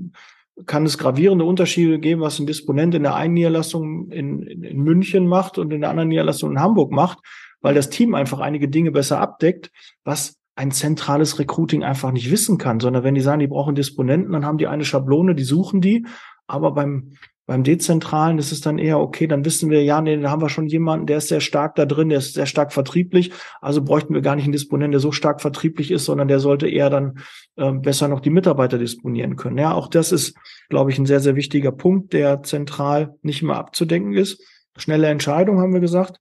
kann 0.66 0.86
es 0.86 0.98
gravierende 0.98 1.44
Unterschiede 1.44 1.98
geben, 1.98 2.20
was 2.20 2.38
ein 2.38 2.46
Disponent 2.46 2.94
in 2.94 3.02
der 3.02 3.14
einen 3.14 3.34
Niederlassung 3.34 4.10
in, 4.10 4.42
in, 4.42 4.62
in 4.62 4.78
München 4.78 5.26
macht 5.26 5.58
und 5.58 5.72
in 5.72 5.80
der 5.80 5.90
anderen 5.90 6.08
Niederlassung 6.08 6.52
in 6.52 6.60
Hamburg 6.60 6.92
macht, 6.92 7.18
weil 7.60 7.74
das 7.74 7.90
Team 7.90 8.14
einfach 8.14 8.38
einige 8.38 8.68
Dinge 8.68 8.92
besser 8.92 9.20
abdeckt, 9.20 9.70
was 10.04 10.38
ein 10.56 10.70
zentrales 10.70 11.38
Recruiting 11.38 11.82
einfach 11.82 12.12
nicht 12.12 12.30
wissen 12.30 12.58
kann, 12.58 12.80
sondern 12.80 13.02
wenn 13.02 13.14
die 13.14 13.20
sagen, 13.20 13.40
die 13.40 13.48
brauchen 13.48 13.74
Disponenten, 13.74 14.32
dann 14.32 14.46
haben 14.46 14.58
die 14.58 14.68
eine 14.68 14.84
Schablone, 14.84 15.34
die 15.34 15.44
suchen 15.44 15.80
die. 15.80 16.06
Aber 16.46 16.72
beim, 16.72 17.12
beim 17.46 17.64
Dezentralen 17.64 18.38
ist 18.38 18.52
es 18.52 18.60
dann 18.60 18.78
eher, 18.78 19.00
okay, 19.00 19.26
dann 19.26 19.44
wissen 19.44 19.68
wir, 19.68 19.82
ja, 19.82 20.00
nee, 20.00 20.16
da 20.16 20.30
haben 20.30 20.40
wir 20.40 20.48
schon 20.48 20.66
jemanden, 20.66 21.06
der 21.06 21.18
ist 21.18 21.28
sehr 21.28 21.40
stark 21.40 21.74
da 21.74 21.86
drin, 21.86 22.08
der 22.08 22.18
ist 22.18 22.34
sehr 22.34 22.46
stark 22.46 22.72
vertrieblich. 22.72 23.32
Also 23.60 23.82
bräuchten 23.82 24.14
wir 24.14 24.22
gar 24.22 24.36
nicht 24.36 24.44
einen 24.44 24.52
Disponenten, 24.52 24.92
der 24.92 25.00
so 25.00 25.10
stark 25.10 25.40
vertrieblich 25.40 25.90
ist, 25.90 26.04
sondern 26.04 26.28
der 26.28 26.38
sollte 26.38 26.68
eher 26.68 26.88
dann 26.88 27.18
äh, 27.56 27.72
besser 27.72 28.06
noch 28.06 28.20
die 28.20 28.30
Mitarbeiter 28.30 28.78
disponieren 28.78 29.36
können. 29.36 29.58
Ja, 29.58 29.74
auch 29.74 29.88
das 29.88 30.12
ist, 30.12 30.36
glaube 30.68 30.92
ich, 30.92 30.98
ein 30.98 31.06
sehr, 31.06 31.20
sehr 31.20 31.34
wichtiger 31.34 31.72
Punkt, 31.72 32.12
der 32.12 32.42
zentral 32.42 33.16
nicht 33.22 33.42
mehr 33.42 33.56
abzudenken 33.56 34.14
ist. 34.14 34.40
Schnelle 34.76 35.08
Entscheidung, 35.08 35.60
haben 35.60 35.72
wir 35.72 35.80
gesagt. 35.80 36.20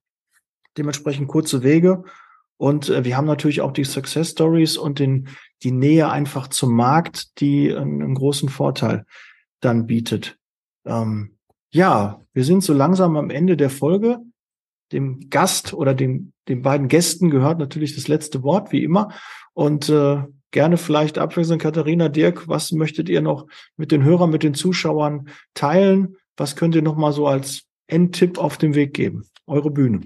Dementsprechend 0.78 1.28
kurze 1.28 1.64
Wege 1.64 2.04
und 2.58 2.90
äh, 2.90 3.04
wir 3.04 3.18
haben 3.18 3.26
natürlich 3.26 3.62
auch 3.62 3.72
die 3.72 3.84
Success 3.84 4.32
Stories 4.32 4.78
und 4.78 5.00
den, 5.00 5.30
die 5.64 5.72
Nähe 5.72 6.10
einfach 6.10 6.48
zum 6.48 6.76
Markt, 6.76 7.40
die 7.40 7.74
einen, 7.74 8.02
einen 8.02 8.16
großen 8.16 8.50
Vorteil 8.50 9.06
dann 9.60 9.88
bietet. 9.88 10.38
Ähm, 10.86 11.38
ja, 11.72 12.22
wir 12.34 12.44
sind 12.44 12.64
so 12.64 12.74
langsam 12.74 13.18
am 13.18 13.30
Ende 13.30 13.58
der 13.58 13.70
Folge. 13.70 14.20
Dem 14.92 15.30
Gast 15.30 15.74
oder 15.74 15.94
den, 15.96 16.34
den 16.48 16.62
beiden 16.62 16.88
Gästen 16.88 17.30
gehört 17.30 17.58
natürlich 17.58 17.96
das 17.96 18.08
letzte 18.08 18.44
Wort, 18.44 18.72
wie 18.72 18.84
immer. 18.84 19.10
Und 19.54 19.90
äh, 19.90 20.24
gerne 20.52 20.78
vielleicht 20.78 21.18
abwechselnd 21.18 21.62
Katharina, 21.62 22.10
Dirk, 22.10 22.48
was 22.48 22.72
möchtet 22.72 23.10
ihr 23.10 23.22
noch 23.22 23.48
mit 23.76 23.92
den 23.92 24.04
Hörern, 24.04 24.30
mit 24.30 24.44
den 24.44 24.54
Zuschauern 24.54 25.30
teilen? 25.56 26.16
Was 26.38 26.56
könnt 26.56 26.76
ihr 26.76 26.82
noch 26.82 26.96
mal 26.96 27.12
so 27.12 27.28
als 27.28 27.64
Endtipp 27.88 28.38
auf 28.38 28.58
den 28.58 28.76
Weg 28.76 28.94
geben? 28.94 29.26
Eure 29.48 29.72
Bühne. 29.72 30.02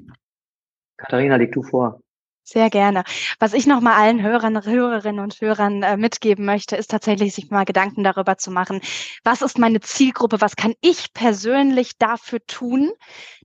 Katharina, 0.97 1.36
leg 1.36 1.51
du 1.51 1.63
vor. 1.63 2.01
Sehr 2.49 2.69
gerne. 2.69 3.03
Was 3.39 3.51
ich 3.51 3.67
noch 3.67 3.81
mal 3.81 3.97
allen 3.97 4.21
Hörern, 4.21 4.63
Hörerinnen 4.63 5.19
und 5.21 5.41
Hörern 5.41 5.83
äh, 5.83 5.97
mitgeben 5.97 6.45
möchte, 6.45 6.77
ist 6.77 6.89
tatsächlich 6.91 7.36
sich 7.36 7.49
mal 7.49 7.65
Gedanken 7.65 8.05
darüber 8.05 8.38
zu 8.38 8.51
machen, 8.51 8.79
was 9.25 9.41
ist 9.41 9.57
meine 9.60 9.81
Zielgruppe, 9.81 10.39
was 10.39 10.55
kann 10.55 10.73
ich 10.79 11.12
persönlich 11.12 11.97
dafür 11.97 12.39
tun, 12.47 12.93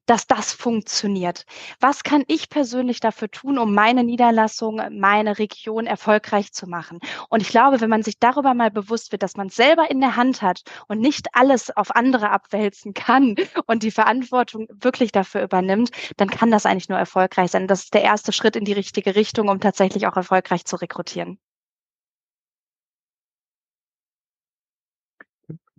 dass 0.07 0.27
das 0.27 0.53
funktioniert. 0.53 1.45
Was 1.81 2.03
kann 2.03 2.25
ich 2.27 2.49
persönlich 2.49 3.01
dafür 3.01 3.31
tun, 3.31 3.59
um 3.59 3.75
meine 3.75 4.05
Niederlassung, 4.05 4.81
meine 4.91 5.38
Region 5.38 5.87
erfolgreich 5.87 6.53
zu 6.53 6.67
machen? 6.67 6.99
Und 7.29 7.41
ich 7.43 7.49
glaube, 7.49 7.81
wenn 7.81 7.91
man 7.91 8.03
sich 8.03 8.19
darüber 8.19 8.55
mal 8.55 8.71
bewusst 8.71 9.12
wird, 9.12 9.23
dass 9.23 9.37
man 9.37 9.49
selber 9.49 9.91
in 9.91 10.01
der 10.01 10.17
Hand 10.17 10.43
hat 10.43 10.62
und 10.88 11.01
nicht 11.01 11.29
alles 11.35 11.75
auf 11.77 11.95
andere 11.95 12.31
abwälzen 12.31 12.95
kann 12.95 13.37
und 13.67 13.83
die 13.83 13.91
Verantwortung 13.91 14.67
wirklich 14.71 15.12
dafür 15.12 15.43
übernimmt, 15.43 15.91
dann 16.17 16.29
kann 16.29 16.51
das 16.51 16.67
eigentlich 16.67 16.88
nur 16.88 16.99
erfolgreich 16.99 17.51
sein. 17.51 17.69
Das 17.69 17.85
ist 17.85 17.95
der 17.95 18.03
erste 18.03 18.33
Schritt 18.33 18.57
in 18.57 18.65
die 18.65 18.73
richtige 18.73 19.15
Richtung, 19.15 19.49
um 19.49 19.61
tatsächlich 19.61 20.07
auch 20.07 20.17
erfolgreich 20.17 20.65
zu 20.65 20.77
rekrutieren. 20.77 21.38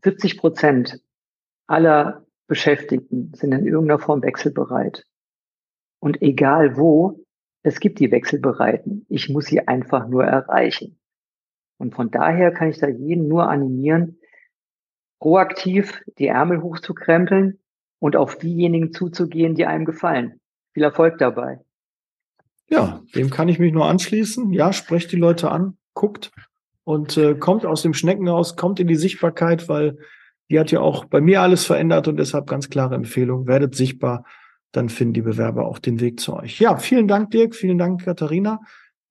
70 0.03 0.37
Prozent 0.37 0.99
aller 1.67 2.22
Beschäftigten 2.47 3.33
sind 3.33 3.53
in 3.53 3.65
irgendeiner 3.65 3.99
Form 3.99 4.21
wechselbereit. 4.21 5.05
Und 5.99 6.21
egal 6.21 6.77
wo, 6.77 7.23
es 7.63 7.79
gibt 7.79 7.99
die 7.99 8.11
Wechselbereiten. 8.11 9.05
Ich 9.09 9.29
muss 9.29 9.45
sie 9.45 9.67
einfach 9.67 10.07
nur 10.07 10.25
erreichen. 10.25 10.99
Und 11.77 11.95
von 11.95 12.11
daher 12.11 12.51
kann 12.51 12.69
ich 12.69 12.77
da 12.77 12.87
jeden 12.87 13.27
nur 13.27 13.49
animieren, 13.49 14.19
proaktiv 15.19 16.01
die 16.17 16.27
Ärmel 16.27 16.61
hochzukrempeln 16.61 17.59
und 17.99 18.17
auf 18.17 18.37
diejenigen 18.37 18.91
zuzugehen, 18.91 19.55
die 19.55 19.65
einem 19.65 19.85
gefallen. 19.85 20.41
Viel 20.73 20.83
Erfolg 20.83 21.17
dabei. 21.17 21.61
Ja, 22.69 23.01
dem 23.15 23.29
kann 23.29 23.47
ich 23.47 23.59
mich 23.59 23.71
nur 23.71 23.85
anschließen. 23.85 24.51
Ja, 24.51 24.73
sprecht 24.73 25.11
die 25.11 25.17
Leute 25.17 25.51
an, 25.51 25.77
guckt 25.93 26.31
und 26.83 27.17
äh, 27.17 27.35
kommt 27.35 27.65
aus 27.65 27.81
dem 27.81 27.93
Schneckenhaus, 27.93 28.57
kommt 28.57 28.79
in 28.79 28.87
die 28.87 28.95
Sichtbarkeit, 28.95 29.69
weil 29.69 29.97
die 30.49 30.59
hat 30.59 30.71
ja 30.71 30.81
auch 30.81 31.05
bei 31.05 31.21
mir 31.21 31.41
alles 31.41 31.65
verändert 31.65 32.07
und 32.07 32.17
deshalb 32.17 32.47
ganz 32.47 32.69
klare 32.69 32.95
Empfehlung, 32.95 33.47
werdet 33.47 33.75
sichtbar, 33.75 34.25
dann 34.71 34.89
finden 34.89 35.13
die 35.13 35.21
Bewerber 35.21 35.65
auch 35.65 35.79
den 35.79 35.99
Weg 35.99 36.19
zu 36.19 36.35
euch. 36.35 36.59
Ja, 36.59 36.77
vielen 36.77 37.07
Dank, 37.07 37.31
Dirk, 37.31 37.55
vielen 37.55 37.77
Dank, 37.77 38.03
Katharina, 38.03 38.59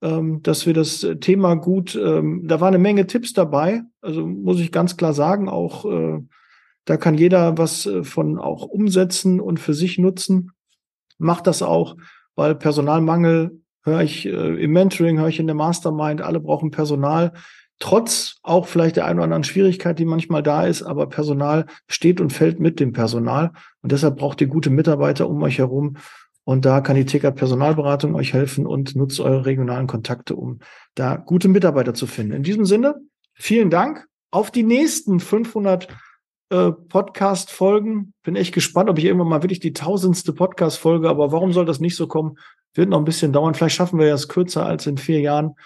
ähm, 0.03 0.43
dass 0.43 0.67
wir 0.67 0.75
das 0.75 1.07
Thema 1.21 1.55
gut, 1.55 1.95
ähm, 1.95 2.43
da 2.47 2.61
war 2.61 2.69
eine 2.69 2.79
Menge 2.79 3.07
Tipps 3.07 3.33
dabei, 3.33 3.83
also 4.01 4.27
muss 4.27 4.61
ich 4.61 4.73
ganz 4.73 4.97
klar 4.97 5.15
sagen, 5.15 5.49
auch 5.49 5.85
äh, 5.85 6.21
da 6.85 6.97
kann 6.97 7.17
jeder 7.17 7.57
was 7.59 7.87
äh, 7.87 8.03
von 8.03 8.39
auch 8.39 8.65
umsetzen 8.65 9.41
und 9.41 9.61
für 9.61 9.75
sich 9.75 9.99
nutzen. 9.99 10.53
Macht 11.19 11.47
das 11.47 11.63
auch, 11.63 11.97
weil 12.35 12.55
Personalmangel 12.55 13.63
höre 13.85 14.03
ich 14.03 14.27
äh, 14.27 14.63
im 14.63 14.73
Mentoring, 14.73 15.19
höre 15.19 15.29
ich 15.29 15.39
in 15.39 15.47
der 15.47 15.55
Mastermind, 15.57 16.23
alle 16.23 16.41
brauchen 16.41 16.71
Personal 16.71 17.33
trotz 17.83 18.37
auch 18.45 18.69
vielleicht 18.69 18.95
der 18.95 19.07
einen 19.07 19.19
oder 19.19 19.25
anderen 19.25 19.43
Schwierigkeit, 19.43 19.99
die 19.99 20.05
manchmal 20.05 20.41
da 20.41 20.65
ist, 20.65 20.85
aber 20.85 21.09
Personal 21.09 21.67
steht 21.89 22.21
und 22.21 22.33
fällt 22.33 22.61
mit 22.61 22.79
dem 22.79 22.93
Personal. 22.93 23.51
Und 23.83 23.91
deshalb 23.91 24.19
braucht 24.19 24.41
ihr 24.41 24.47
gute 24.47 24.71
Mitarbeiter 24.71 25.29
um 25.29 25.43
euch 25.43 25.59
herum. 25.59 25.97
Und 26.45 26.65
da 26.65 26.81
kann 26.81 26.95
die 26.95 27.05
TK 27.05 27.33
Personalberatung 27.33 28.15
euch 28.15 28.35
helfen 28.35 28.69
und 28.69 28.95
nutzt 28.95 29.19
eure 29.19 29.47
regionalen 29.47 29.89
Kontakte, 29.89 30.37
um 30.37 30.61
da 30.95 31.17
gute 31.17 31.49
Mitarbeiter 31.49 31.93
zu 31.93 32.07
finden. 32.07 32.35
In 32.35 32.45
diesem 32.45 32.67
Sinne, 32.67 32.95
vielen 33.35 33.69
Dank. 33.69 34.07
Auf 34.31 34.53
die 34.53 34.63
nächsten 34.63 35.19
500 35.19 35.89
äh, 36.51 36.71
Podcast-Folgen. 36.71 38.15
Bin 38.23 38.37
echt 38.37 38.55
gespannt, 38.55 38.91
ob 38.91 38.99
ich 38.99 39.07
irgendwann 39.07 39.29
mal 39.29 39.43
wirklich 39.43 39.61
die 39.61 39.73
tausendste 39.73 40.33
Podcast-Folge, 40.33 41.09
aber 41.09 41.33
warum 41.33 41.53
soll 41.53 41.65
das 41.65 41.81
nicht 41.81 41.97
so 41.97 42.07
kommen? 42.07 42.39
Wird 42.75 42.89
noch 42.89 42.99
ein 42.99 43.05
bisschen 43.05 43.33
dauern. 43.33 43.55
Vielleicht 43.55 43.75
schaffen 43.75 43.99
wir 43.99 44.15
es 44.15 44.29
kürzer 44.29 44.67
als 44.67 44.87
in 44.87 44.99
vier 44.99 45.21
Jahren 45.21 45.57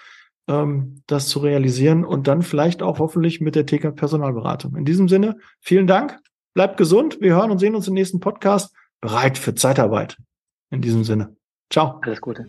ähm, 0.47 1.01
das 1.07 1.27
zu 1.27 1.39
realisieren 1.39 2.05
und 2.05 2.27
dann 2.27 2.41
vielleicht 2.41 2.81
auch 2.81 2.99
hoffentlich 2.99 3.41
mit 3.41 3.55
der 3.55 3.65
TK 3.65 3.95
Personalberatung. 3.95 4.75
In 4.75 4.85
diesem 4.85 5.07
Sinne, 5.07 5.37
vielen 5.59 5.87
Dank, 5.87 6.19
bleibt 6.53 6.77
gesund, 6.77 7.19
wir 7.21 7.35
hören 7.35 7.51
und 7.51 7.59
sehen 7.59 7.75
uns 7.75 7.87
im 7.87 7.93
nächsten 7.93 8.19
Podcast. 8.19 8.73
Bereit 8.99 9.37
für 9.37 9.53
Zeitarbeit. 9.53 10.17
In 10.71 10.81
diesem 10.81 11.03
Sinne. 11.03 11.35
Ciao. 11.69 11.99
Alles 12.01 12.19
Gute. 12.19 12.47